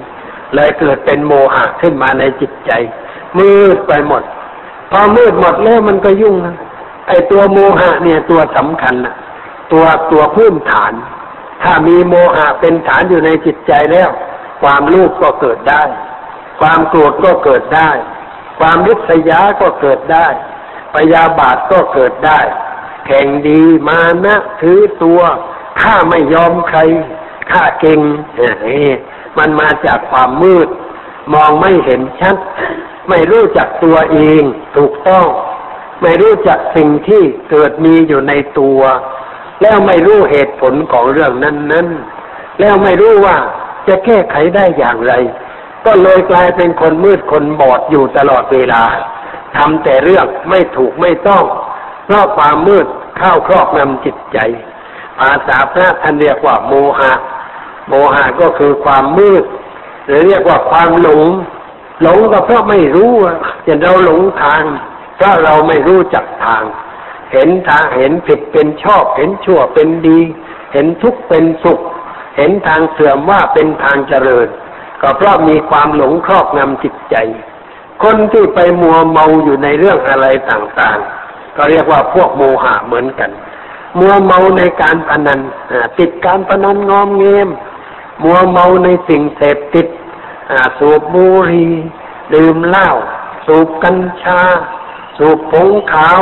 [0.54, 2.70] เลยเกิดเป็นโมหะขึ้นมาในจิตใจ
[3.38, 4.22] มืดไปหมด
[4.90, 6.56] พอมืดหมดแล้วมันก็ยุ่งนะ
[7.08, 9.14] ไอตัวโมหะเนี่ยตัวสำคัญนะ
[9.72, 10.92] ตัวตัวพื้นฐาน
[11.62, 14.10] ถ้ามีโมหะเป็นฐานอยู่ในจิตใจแล้ว
[14.62, 15.82] ความรูปก็เกิดได้
[16.60, 17.90] ความโกรธก็เกิดได้
[18.58, 20.26] ความริษยาก็เกิดได้
[20.94, 22.40] ปยาบาทก็เกิดได้
[23.06, 25.20] แข่งดีมานะถือตัว
[25.80, 26.80] ข้าไม่ยอมใคร
[27.50, 28.00] ข้าเก่ง
[28.66, 28.88] นี่
[29.38, 30.68] มันมาจากความมืด
[31.32, 32.36] มองไม่เห็นชัด
[33.08, 34.42] ไม่รู้จักตัวเอง
[34.76, 35.26] ถูกต้อง
[36.02, 38.80] ไม่รู้จักสิ่งที่เกิดมีอยู่ในตัว
[39.62, 41.88] แล้วไม่รู้เหตุผลของเรื่องนั้นนั้น
[42.60, 43.36] แล้วไม่รู้ว่า
[43.88, 45.12] จะแก้ไขได้อย่างไร
[45.86, 48.82] ก็เลยกลายเป็นคนมืดคนบอดอยู่ตลอดเวลา
[49.56, 51.44] ทำแต่เรื่องไม่ถูกไม่ต้อง
[52.04, 52.86] เพราะความมืด
[53.18, 54.38] เข้าครอบงำจิตใจ
[55.18, 57.12] ภาษาพระท่านเรียกว่าโมหะ
[57.90, 59.44] โมหะก็คือความมืด
[60.06, 61.26] หรือเรียกว่าความหลง
[62.02, 63.12] หลงก็เพราะไม่รู้
[63.62, 64.62] เช่นเราหลงทาง
[65.16, 66.62] เพราะเราไม่รู้จักทาง
[67.32, 70.20] เห็นทางเห็นผิดเป็นชอบ เห็นชั่วเป็นดี
[70.72, 71.80] เห็นทุกข์เป็นสุข
[72.36, 74.48] เห็นทางเสื่อมว่าเป็นทางเจริญ
[75.02, 77.16] ก็เพราะมีความหลงครอบงำจิตใจ
[78.02, 83.30] คนที่ไปมัวเมาอยู่ในเรื่องอะไรต่างๆ ก็เรียกว่าพวกโมหะเหมือนกัน
[83.98, 85.40] มัวเมาในการพนัน
[85.98, 87.48] ติดการพนันงอมเงม
[88.22, 89.86] มัวเมาในสิ่งเสพติด
[90.78, 91.72] สูบบุหรี่
[92.34, 92.88] ดื่มเหล้า
[93.46, 94.40] สูบกัญชา
[95.18, 96.20] สูบผงขาว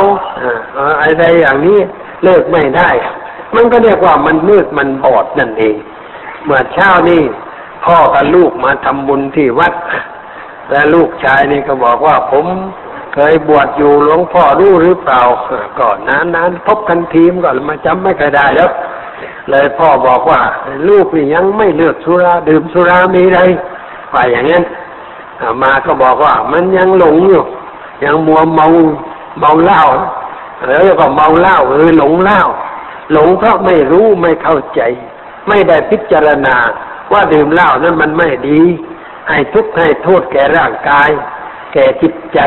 [1.01, 1.79] อะไรอย่างนี้
[2.23, 2.89] เลิกไม่ได้
[3.55, 5.75] มันก็เรียกว่ามันมืดมันบอดนั่นเอง
[6.43, 7.23] เมื่อเช้านี่
[7.85, 9.73] พ่อกับลูกมาทำบุญที่วัด
[10.69, 12.45] และลูกชายนี่ก็บอกว่าผม
[13.13, 15.21] เคยบวชอยู่หลวงพ่อรู้หรือเปล่า
[15.79, 18.69] ก่อนนั้นนั้นพบกันทีมก่อนมาจำไม่เคยได้แล้ว
[19.49, 20.41] เลยพ่อบอกว่า
[20.87, 23.39] ลูกนี่ยังไม่เลือกสุราดื่มสุรามีไร
[24.11, 24.63] ไปอย่างนั้น
[25.61, 27.45] มาก็บอกว่า มันยังหลงอยู่
[28.03, 28.67] ยังมัวเมา
[29.39, 29.83] เมาเหล้า
[30.67, 32.41] แล้วก็เมาเหล้าหรือหลงเหล้า
[33.11, 34.81] หลงเพราะไม่รู้ไม่เข้าใจ
[35.47, 36.55] ไม่ได้พิจารณา
[37.11, 38.61] ว่าดื่มเหล้านั้นมันไม่ดี
[39.29, 41.09] ให้ทุกข์ให้โทษแก่ร่างกาย
[41.73, 42.39] แก่จิตใจ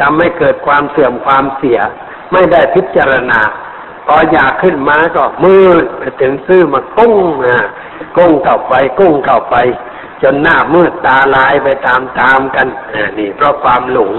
[0.00, 1.78] ทำให้เกิดความเสื่อมความเสีย
[2.32, 3.40] ไม่ได้พิจารณา
[4.06, 7.66] พออยากขึ้นมาก็มืดไปถึงซื้อมากุ้งอะ
[8.16, 9.56] กุ้งเข้าไปกุ้งเข้าไป
[10.22, 12.66] จนหน้ามืดตาลายไปตามๆกัน
[13.18, 14.12] นี่ เพราะความหลง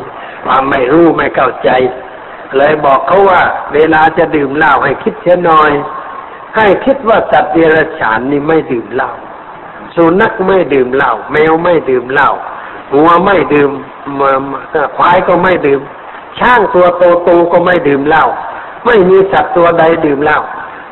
[0.45, 1.69] ความไม่รู้ไม่เข้าใจ
[2.57, 3.41] เลยบอกเขาว่า
[3.73, 5.71] เวลาจะดื่มเหล้าให้คิดเสียหน่อย
[6.55, 9.11] ให้คิดว่าสัตว์เดรัจฉานนี่ไม่ดื่มเหล้า
[9.95, 12.29] สุนัขไม่ดื่มเหล้าแมวไม่ดื่มเหล้า
[12.93, 13.71] หัวไม่ดื่ม
[14.97, 15.81] ควายก็ไม่ดื่ม
[16.39, 18.25] ช้างตัวโตโตก็ไม่ดื่มเหล้า
[18.87, 20.39] ไม่มีสัตว์ตัวใดดื่มเหล้า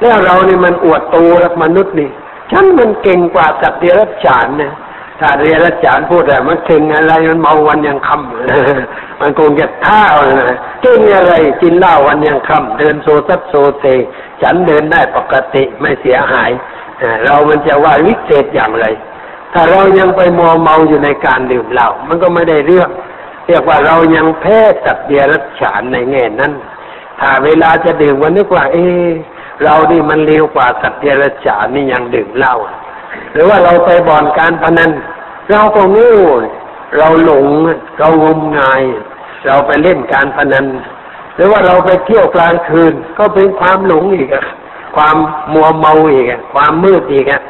[0.02, 2.10] แล้วเรานี่มันอวดโตแล้วมนุษย์นี่
[2.52, 4.74] ฉันมันเก่งกว่าสัตว์เดรัจฉานนี่ย
[5.20, 13.86] ถ้าเรียนอาจารย์พูดแต่มันเก่งอะไรมันเมาวันยังค่ำมันคงจะท่าเลยเก่งอะไรกินเหล้าวันยังค่ำเดินโซซัดโซเซ
[14.42, 16.52] ฉันเดินได้ปกติไม่เสียหาย
[17.24, 18.86] เรามันจะว่าวิเศษอย่างไร
[19.54, 22.90] ถ้าเรายังไปมัวเมาอยู่ในการดื่มเหล้ามันก็ไม่ได้เรื่อง
[23.48, 26.54] เรียกว่าเรายังแพ้สัตว์เดรัจฉานในแง่นั้น
[27.20, 29.08] ถ้าเวลาจะดื่มวันนึกว่า เออ
[29.64, 32.56] เรานี่มันเลวกว่าสัตว์เดรัจฉานนี่ยังดื่มเหล้า
[33.34, 34.92] หรือว่าเราไปบ่อนการพนัน
[35.52, 36.12] เราก็งู
[36.98, 37.48] เราหลง
[38.00, 38.84] เรางมงาย
[39.46, 40.66] เราไปเล่นการพนัน
[41.36, 44.46] หรือว่าเราไปเที่ยวกลางคืน ก็เป็นความหลงอีกอะ
[44.96, 45.16] ความ
[45.54, 47.42] มัวเมาอีกอะความมืดอีกอะ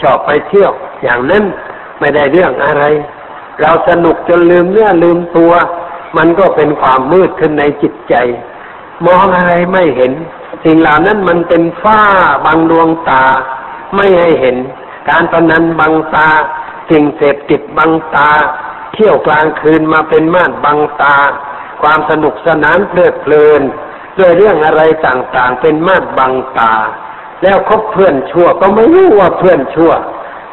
[0.00, 0.72] ชอบไปเที่ยว
[1.02, 1.44] อย่างนั้น
[2.00, 2.84] ไม่ได้เรื่องอะไร
[3.60, 5.52] เราสนุกจนลืมเนื้อลืมตัว
[6.16, 8.14] มันก็เป็นความมืดขึ้นในจิตใจ
[9.06, 10.12] มองอะไรไม่เห็น
[10.64, 12.02] สิ่งเหล่านั้นมันเป็นฝ้า
[12.46, 13.24] บังดวงตา
[13.96, 14.56] ไม่ให้เห็น
[15.08, 16.28] การพนันบังตา
[16.90, 18.30] สิ่งเสพติดบังตา
[18.94, 21.16] เที่ยวกลางคืนมาเป็นม่านบังตา
[21.82, 23.62] ความสนุกสนานเพลิดเพลิน
[24.18, 26.74] ด้วยเรื่องอะไรต่างๆ เป็นม่านบังตา
[27.42, 29.92] แล้วคบเพื่อนชั่วก็ไม่รู้ว่าเพื่อนชั่ว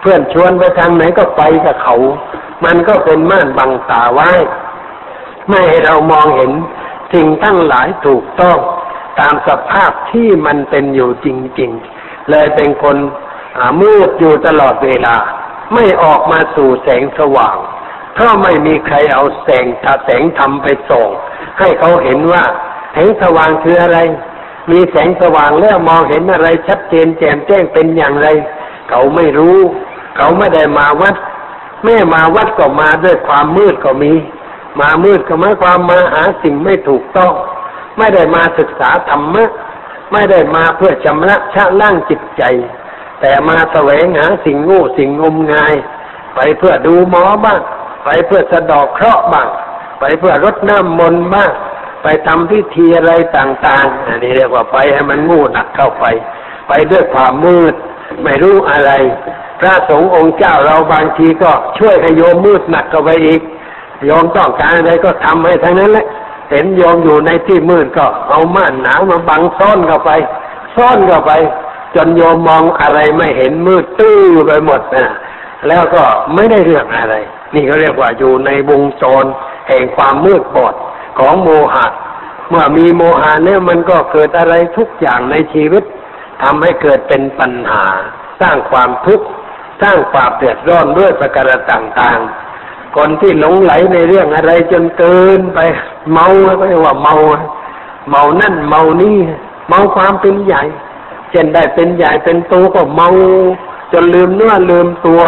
[0.01, 1.95] เพื่อนชวนไปทางไหนก็ไปกับเขา
[2.65, 4.31] มันก็เป็นม่านบังตาไว้
[5.49, 6.51] ไม่ให้เรามองเห็น
[7.13, 8.57] สิ่งทั้งหลายถูกต้อง
[9.19, 11.27] ตามสภาพที่มันเป็นอยู่จ
[11.59, 12.97] ริง ๆ เลยเป็นคน
[13.81, 15.15] มืดอยู่ตลอดเวลา
[15.73, 17.57] ไม่ออกมาสู่แสงสว่าง
[18.13, 21.07] เพราะไม่มีใครเอาแสงถ้าแสงธรรมไปส่ง
[21.59, 22.43] ให้เขาเห็นว่า
[22.91, 23.97] แสงสว่างคืออะไร
[24.71, 28.27] มีแสงสว่างแล้วมองเห็นอะไรชัดเจนแจ่มแจ้งเป็นอย่างไร
[28.89, 29.57] เขาไม่รู้
[30.17, 31.15] เขาไม่ได้มาวัด
[31.83, 34.13] แม่มาวัดก็มาด้วยความมืดก็มี
[34.79, 37.33] มามืดก็หมายความมาหาสิ่งไม่ถูกต้อง
[37.97, 39.49] ไม่ได้มาศึกษาธรรมะ
[40.13, 42.43] ไม่ได้มาเพื่อชำระชะล่างจิตใจ
[43.21, 45.75] แต่มาแสวงหาสิ่งงูสิ่งงมงาย
[46.35, 47.61] ไปเพื่อดูหมอบ้าง
[48.05, 49.47] ไปเพื่อสะดอกเคราะห์บ้าง
[49.99, 51.51] ไปเพื่อรดน้ำมนต์บ้าง
[52.03, 56.05] ไปทำพิธีอะไรต่างๆ อันนี้เรียกว่าไปให้มันงูหนักเข้าไป
[56.67, 57.73] ไปด้วยความมืด
[58.23, 58.91] ไม่รู้อะไร
[59.59, 63.41] พระสงฆ์องค์เจ้าเราบางทีก็ช่วยให้โยมมืดหนักเข้าไปอีก
[64.05, 66.05] โยมต้องการอะไรก็ทำให้ทั้งนั้นแหละ
[66.51, 70.11] เห็นโยมอยู่ในที่มืดก็เอาม่านหนาวมาบังซ่อนเข้าไป
[70.75, 71.31] ซ่อนเข้าไป
[71.95, 75.07] จนโยมมองอะไรไม่เห็นมืดตื้อไปหมดนะ
[75.67, 76.03] แล้วก็
[76.35, 77.15] ไม่ได้เรื่องอะไร
[77.53, 79.25] นี่เขาเรียกว่าอยู่ในวงจร
[79.67, 80.73] แห่งความมืดบอด
[81.19, 81.87] ของโมหะ
[82.49, 85.83] เมื่อมีโมหะเนี่ยมันก็เกิดอะไรทุกอย่างในชีวิต
[86.41, 87.85] ทำให้เกิดเป็นปัญหา
[88.41, 89.25] สร้างความทุกข์
[89.81, 92.50] สร้างความเดือดร้อนด้วยประการต่างๆ
[92.95, 95.59] คนที่หลงไหลในเรื่องอะไรจนเกินไป
[96.11, 96.27] เมา
[96.59, 97.15] ก็เรียกว่าเมา
[98.09, 99.17] เมานั่นเมานี่
[99.69, 100.63] เมาความเป็นใหญ่
[101.31, 103.09] เช่นได้เป็นใหญ่เป็นโตก็เมา
[103.91, 105.21] จนลืมเนื้อลืมตัว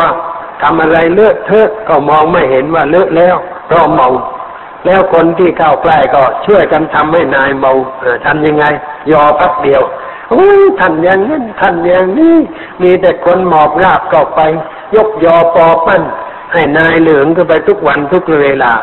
[0.61, 3.36] ทำอะไรเลอะเทอะก็มองไม่เห็นว่าเลอะแล้ว
[3.68, 4.09] เพราะเมา
[4.86, 7.72] แล้วคนที่เข้าใกล้ก็ช่วยกันทำให้นายเมา
[8.26, 8.66] ทำยังไง
[9.11, 9.82] ยอพักเดียว
[10.30, 12.36] โอ้ยท่านอย่างนั้นท่านอย่างนี้
[12.82, 14.41] มีแต่คนหมอบราบก็ไป
[14.95, 16.01] ยกยอปอปั้น
[16.54, 18.74] ให้นายเหลืองก็ไปทุกวันทุกเวลา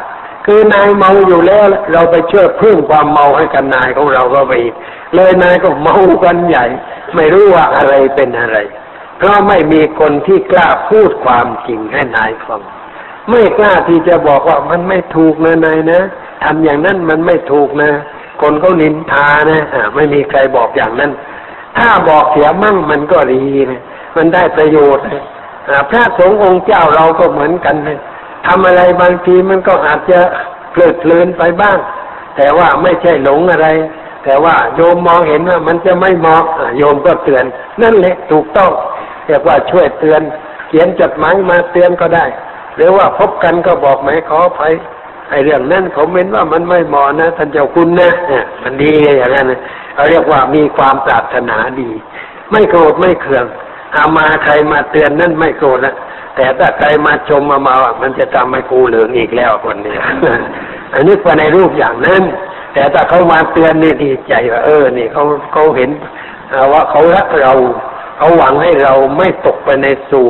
[0.47, 4.53] คือนายเมาอยู่แล้วเราไปเชื่อพึ่งความเมาให้กับนายของเราก็ไป
[5.15, 6.67] เลยนายก็เมากันใหญ่
[7.15, 8.57] ไม่รู้ว่าอะไรเป็นอะไร
[9.17, 12.63] เพราะไม่มีคนที่กล้าพูดความจริงให้นายฟัง
[13.31, 16.01] ไม่กล้าที่จะบอกว่ามันไม่ถูกนะนายนะ
[16.45, 17.91] ทำอย่างนั้นมันไม่ถูกนะ
[18.43, 19.61] คนเขานินทานะ
[19.95, 21.11] ไม่มีใครบอกอย่างนั้น
[21.77, 23.81] ถ้าบอกเสียมั่งมันก็ดีนะ
[24.17, 25.25] มันได้ประโยชน์นะ
[25.91, 28.01] พระสงฆ์องค์เจ้าเราก็เหมือนกันนะ
[28.47, 30.21] ทำอะไรบางทีมันก็อาจจะ
[30.71, 31.79] เพลิดเพลินไปบ้าง
[32.37, 33.69] แต่ว่าไม่ใช่หลงอะไร
[34.25, 36.45] แต่ว่าโยมมองเห็นว่ามันจะไม่เหมาะ
[36.79, 37.45] โยมก็เตือน
[37.83, 38.73] นั่นแหละถูกต้อง
[39.27, 40.23] เรียกว่าช่วยเตือน
[40.69, 42.25] เขียนจดหมายมาเตือนก็ได้
[42.77, 44.73] หรือว่าพบกันก็บอกไหมขออภัย
[45.31, 49.47] ไอ้เรื่องนั้นเขาเม้นว่ามันไม่เหมาะนะท่านเจ้าคุณนะเนี่ยมันดีอย่างนั้น
[49.95, 51.91] เขาเรียกว่ามีความปรารถนาดี
[52.51, 53.45] ไม่โกรธไม่เคือง
[53.95, 55.95] อามาใครมาเตือนนั่นไม่โกรธนะ
[56.37, 59.97] แต่ถ้าใครมาชมมาเมามันจะทำให้กูเหลืองอีกแล้วคนนี้
[60.95, 62.23] อันนี้ว่าในรูปอย่างนั้น
[62.75, 65.91] แต่ถ้าเขามาเตือนนี่ดีใจว่าเออ นี่เขาเขาเห็น
[66.73, 67.53] ว่าเขารักเรา
[68.19, 70.29] เขาหวังให้เราไม่ตกไปในสู่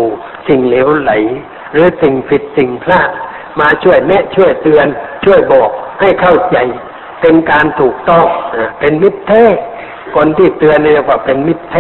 [0.49, 1.13] สิ่งเลวไหล
[1.73, 3.11] หรือสิ่งผิดสิ่งพลาด
[3.61, 4.87] มาช่วยแนะช่วยเตือน
[5.25, 6.59] ช่วยบอกให้เข้าใจ
[7.21, 8.27] เป็นการถูกต้อง
[8.81, 9.33] เป็นมิตรเท
[10.17, 11.77] คนที่เตือนเรียกว่าเป็นมิตรเท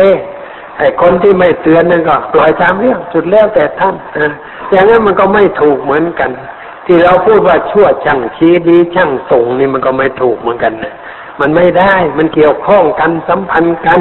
[0.81, 4.33] ไอ้คนที่ไม่เตือนนั่นก็ปล่อยตามเรื่องสุดแล้วแต่ท่านนะ
[4.70, 6.31] อย่างนั้นมันก็ไม่ถูกเหมือนกัน
[6.87, 10.95] ที่เราพูดว่าชั่วช่างชี้ดีช่างส่งนี่มันก็ไม่ถูกเหมือนกันนะ
[11.41, 14.01] มันไม่ได้มันเกี่ยวข้องกันสัมพันธ์กัน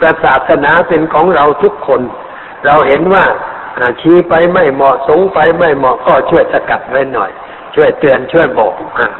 [0.00, 2.00] ประศาสนาเป็นของเราทุกคน
[2.64, 3.24] เราเห็นว่า
[4.00, 7.30] ชี้ไปไม่เหมาะสงไปไม่เหมาะก็ช่วยสกัดไว้หน่อย
[7.74, 8.72] ช่วยเตือนช่วยบอก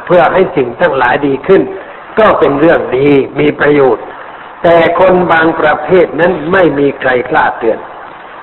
[0.05, 1.61] เพื่อให้สิ่งทั้งหลายดีขึ้น
[2.19, 4.05] ก็เป็นเรื่องดีมีประโยชน์
[4.63, 7.79] แต่คนบางประเภทนั้นไม่มีใครกล้าเตือน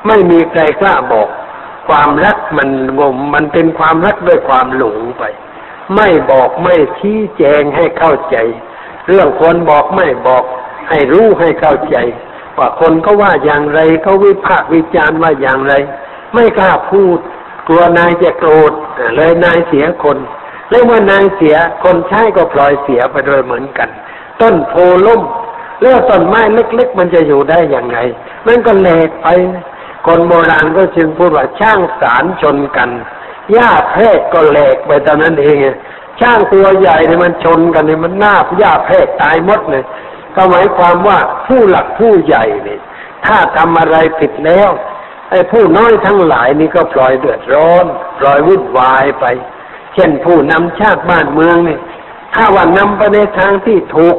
[0.07, 1.29] ไม่มีใครกล้าบอก
[1.89, 5.25] ความรักมันงม มันเป็นความรักด้วยความหลงไป
[5.97, 8.37] ไม่บอกไม่ชี้แจงให้เข้าใจ
[9.07, 10.45] เรื่องคนบอกไม่บอก
[10.89, 11.97] ให้รู้ให้เข้าใจ
[12.59, 15.75] ว่าคนเขาว่าอย่างไรเขาวิพากษ์วิจารณ์ว่าอย่างไร
[16.35, 17.19] ไม่กล้าพูด
[17.67, 18.73] กลัวนายจะโกรธ
[19.15, 20.19] เลยนายเสียคน
[20.71, 23.89] แล้วเมื่อนายเสียคนใช้ก็ปล่อยเสียไปโดยเหมือนกัน
[24.41, 24.75] ต้นโพ
[25.07, 25.23] ล่ม
[25.83, 27.99] แล้วต้นไม้เล็ก ๆ มันจะอยู่ได้อย่างไง
[28.47, 29.27] มันก็แหลกไป
[30.07, 32.91] คนโบราณก็จึงพูดว่าช่างสารชนกัน
[33.53, 35.57] หญ้าแพรกก็แหลกไปตอนนั้นเอง
[36.21, 39.85] ช่างตัวใหญ่เนี่ยมันชนกันเนี่ยมันหน้าหญ้าแพรกตายหมดเลย
[40.35, 42.81] ก็หมายความว่าผู้หลักผู้ใหญ่เนี่ย
[43.27, 44.71] ถ้าทำอะไรผิดแล้ว
[45.31, 47.85] ไอ้ผู้น้อยทั้งหลายนี่ก็ปล่อยเดือดร้อน
[48.19, 49.25] ปล่อยวุ่นวายไป
[49.95, 51.81] เช่นผู้นำชาติบ้านเมืองเนี่ย
[52.35, 54.17] ถ้าว่านำไปในทางที่ถูก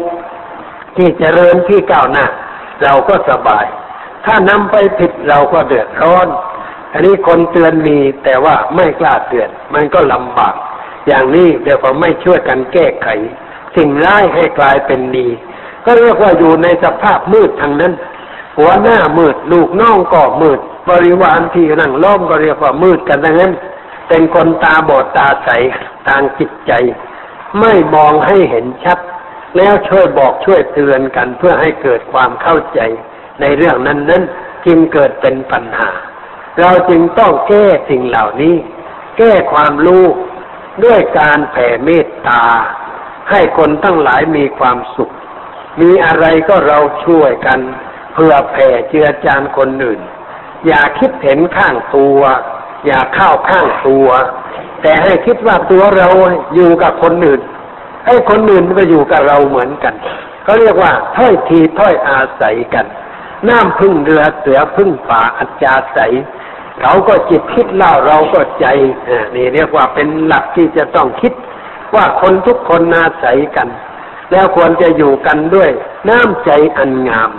[0.97, 2.25] ที่เจริญที่ก้าวหน้า
[2.83, 3.65] เราก็สบาย
[4.25, 6.27] ถ้านำไปผิดเราก็เดือดร้อน
[6.93, 10.55] อันนี้คนเตือนมีแต่ว่าไม่กล้าเตือน มันก็ลำบาก
[11.07, 13.07] อย่างนี้เดี๋ยวก็ไม่ช่วยกันแก้ไข
[13.75, 15.27] สิ่งร้ายให้กลายเป็นดี
[15.85, 17.93] ก็เรียกว่าอยู่ในสภาพมืดทางนั้น
[18.57, 23.53] หัวหน้ามืดลูกน้องก็มืด บริวารที่นั่งล้อมก็เรียกว่ามืดกันดังนั้น
[24.09, 25.49] เป็นคนตาบอดตาใส
[26.07, 26.71] ทางจิตใจ
[27.59, 28.99] ไม่มองให้เห็นชัด
[29.57, 32.79] แล้วช่วยบอกช่วยเตือนกันเพื่อให้เกิดความเข้าใจ
[33.41, 34.23] ในเรื่องนั้นนั้น
[34.65, 35.89] จึงเกิดเป็นปัญหา
[36.59, 38.55] เราจึงต้องแก้สิ่งเหล่านี้
[39.17, 40.05] แก้ความรู้
[40.83, 42.43] ด้วยการแผ่เมตตา
[43.31, 45.13] ให้คนทั้งหลายมีความสุข
[45.81, 47.59] มีอะไรก็เราช่วยกัน
[48.13, 50.01] เพื่อแผ่เจือจานคนอื่น
[50.67, 52.19] อย่าคิดเห็นข้างตัว
[52.85, 54.07] อย่าเข้าข้างตัว
[54.81, 56.09] แต่ให้คิดว่าตัวเรา
[56.53, 57.41] อยู่กับคนอื่น
[58.07, 59.93] ไอ้คนอื่นก็อยู่กับเราเหมือนกัน
[60.43, 62.85] เขาเรียกว่าถ้อยทีถ้อยอาศัยกัน
[63.49, 65.99] น้ำพึ่งเรือเสือพึ่งป่าอัจจาใส
[66.81, 68.65] เขาก็จิตคิดเล่าเราก็ใจ
[69.35, 71.33] นี่เรียกว่าเป็นหลักที่จะต้องคิด
[71.95, 73.67] ว่าคนทุกคนอาศัยกัน
[74.31, 75.69] แล้วควรจะอยู่กันด้วย
[76.09, 77.31] น้ำใจอันงาม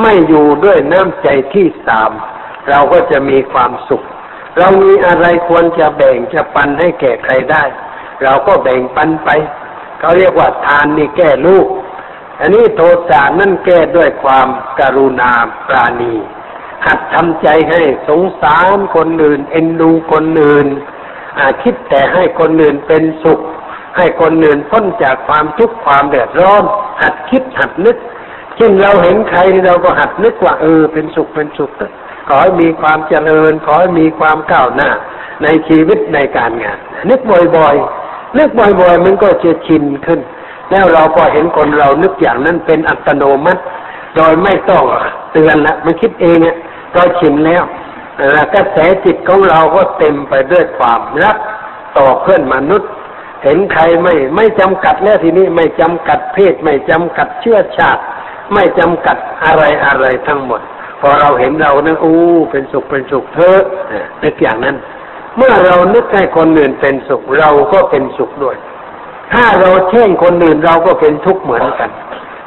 [0.00, 2.10] ไม่อยู่ด้วยน้ำใจที่สาม
[2.68, 4.04] เราก็จะมีความสุข
[4.58, 7.64] เรามีอะไรควรจะแบ่งจะปันให้แก่ใครได้
[8.22, 9.28] เราก็แบ่งปันไป
[10.00, 11.66] เขาเรียกว่าทานนี่แก้ลูก
[12.40, 14.48] อันนี้โทสะนั่นแก้ด้วยความ
[14.78, 15.30] กรุณา
[15.66, 16.14] ปราณี
[16.86, 20.66] หัดทำใจให้สงสารคนอื่น เอ็นดูคนอื่น
[21.62, 23.40] คิดแต่ให้คนอื่นเป็นสุข
[23.96, 26.62] ให้คนอื่นพ้นจากความทุกข์ความเดือดร้อน
[27.02, 27.96] หัดคิดหัดนึก
[28.56, 31.70] เช่นเราเห็นใครเราก็หัดนึกว่าเออเป็นสุขเป็นสุข
[32.28, 34.90] ขอให้มีความเจริญ ขอให้มีความก้าวหน้า
[35.42, 36.78] ในชีวิตในการงาน
[37.10, 37.20] นึก
[37.56, 40.20] บ่อยๆ นึกบ่อยๆมันก็จะชินขึ้น
[40.70, 43.62] แล้วเราพอเห็นคนเรานึกอย่างนั้นเป็นอัตโนมัติ
[44.16, 44.82] โดยไม่ต้อง
[45.32, 46.56] เตือนละมันคิดเองอะ
[46.94, 47.62] ก็ชินแล้ว
[48.32, 51.36] แล้วกระแสจิตของเราก็เต็มไปด้วยความรัก
[51.96, 52.90] ต่อเพื่อนมนุษย์
[53.44, 58.02] เห็นใครไม่ไม่จำกัดแล้วทีนี้ไม่จำกัดเพศ ไม่จำกัดเชื้อชาติ
[58.54, 60.60] ไม่จำกัดอะไรอะไรทั้งหมด
[61.00, 62.18] พอเราเห็นเรานะอู้
[62.50, 63.58] เป็นสุขเป็นสุขเถอ
[64.22, 64.76] นึกอย่างนั้น
[65.36, 68.56] เมื่อเรานึกให้คนอื่นเป็นสุขเราก็เป็นสุขด้วย
[69.32, 71.90] ถ้าเราแช่งคนอื่นเราก็เป็นทุกข์เหมือนกัน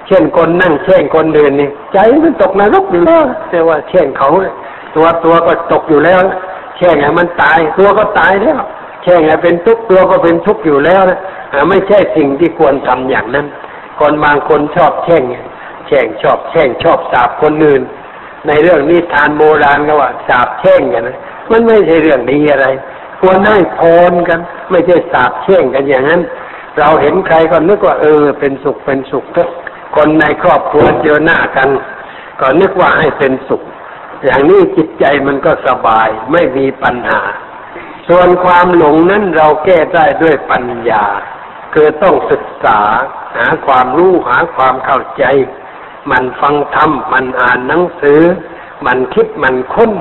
[0.07, 4.29] เช่นคนนั่งแช่งคนอื่นนี่ใจมันตกนรกอยู่แล้วแต่ว่าแช่งเขา
[4.95, 6.19] ตัวตัวก็ตกอยู่แล้ว
[6.77, 8.59] แช่งไงมันตายตัวก็ตายแล้ว
[9.03, 11.19] แช่งไงเป็นทุกข์ตัวก็เป็นทุกข์อยู่แล้วนะ
[11.69, 13.47] ไม่ใช่สิ่งที่ควรทำอย่างนั้น
[13.99, 15.23] คนบางคนชอบแช่ง
[15.87, 17.81] แช่งชอบแช่งชอบสาบคนอื่น
[18.47, 21.17] ในเรื่องนิทานโบราณก็ว่าสาบแช่งกันนะ
[21.51, 22.67] มันไม่ใช่เรื่องดีอะไร
[23.21, 23.79] ควรให้พ
[24.11, 24.39] รกัน
[24.71, 26.21] ไม่ใช่สาบแช่งกันอย่างนั้น
[26.79, 29.25] เราเห็นใครก็นึกว่า เออ เป็นสุขเป็นสุข
[29.95, 31.69] คนในครอบครัวเจอหน้ากัน
[32.39, 33.61] ก็นึกว่าให้เป็นสุข
[34.23, 37.21] อย่างนี้จิตใจมันก็สบายไม่มีปัญหา
[38.07, 41.05] ส่วนความหลงนั้นเราแก้ได้ด้วยปัญญา
[41.73, 42.79] คือต้องศึกษา
[43.37, 45.23] หาความรู้หาความเข้าใจ
[46.11, 48.21] มันฟังธรรมมันอ่านหนังสือ
[48.85, 49.91] มันคิดมันค้น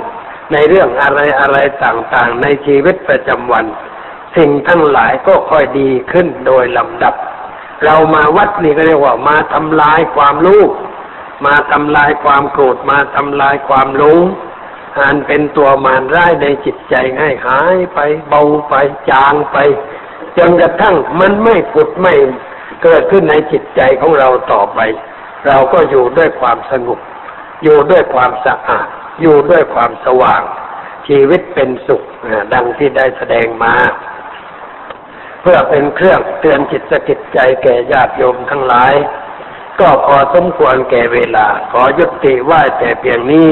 [0.52, 3.64] ในเรื่องอะไรอะไรต่างๆ ในชีวิตประจำวัน
[4.36, 7.14] สิ่งทั้งหลายก็ค่อยดีขึ้นโดยลำดับ
[7.84, 10.62] เรามาวัดนี่ก็เรียกว่ามาทำลายความรู้
[11.46, 14.20] มาทำลายความโกรธมาทำลายความหลง
[14.98, 17.98] อันเป็นตัวมารร้ายในจิตใจให้หายไป
[18.28, 18.74] เบาไป
[19.10, 19.56] จางไป
[20.38, 22.14] จนกระทั่งมันไม่ผุดไม่
[22.82, 24.80] เกิดขึ้นในจิตใจของเราต่อไป
[25.46, 26.98] เราก็อยู่ด้วยความสงบ
[27.62, 28.88] อยู่ด้วยความสะอาด
[29.20, 30.42] อยู่ด้วยความสว่าง
[31.08, 32.02] ชีวิตเป็นสุข
[32.52, 33.74] ดังที่ได้แสดงมา
[35.40, 38.94] เพื่อเป็นเครื่องเตือนจิตสกิจใจแก่ญาติโยมทั้งหลาย
[39.80, 43.50] ก็พอสมควรแก่เวลา ขอยุติไหวแต่เพียงนี้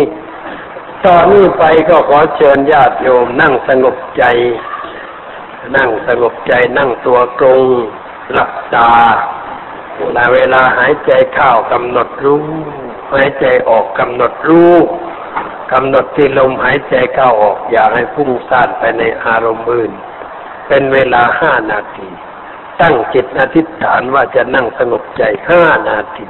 [1.05, 4.25] ตอนนี้ไปก็ขอเชิญญาติโยมนั่งสงบใจ
[5.77, 7.63] นั่งสงบใจนั่งตัวตรง
[8.33, 8.91] หลับตา
[10.35, 12.45] เวลาหายใจเข้ากำหนดรู้
[13.13, 14.75] หายใจออกกำหนดรู้
[15.73, 19.93] กำหนดที่ลมหายใจเข้าออก อย่าให้พุ่งซ่านไปในอารมณ์อื่น
[20.69, 22.09] เป็นเวลาห้านาที
[22.81, 26.27] ตั้งจิตอธิษฐานว่าจะนั่งสงบใจห้านาที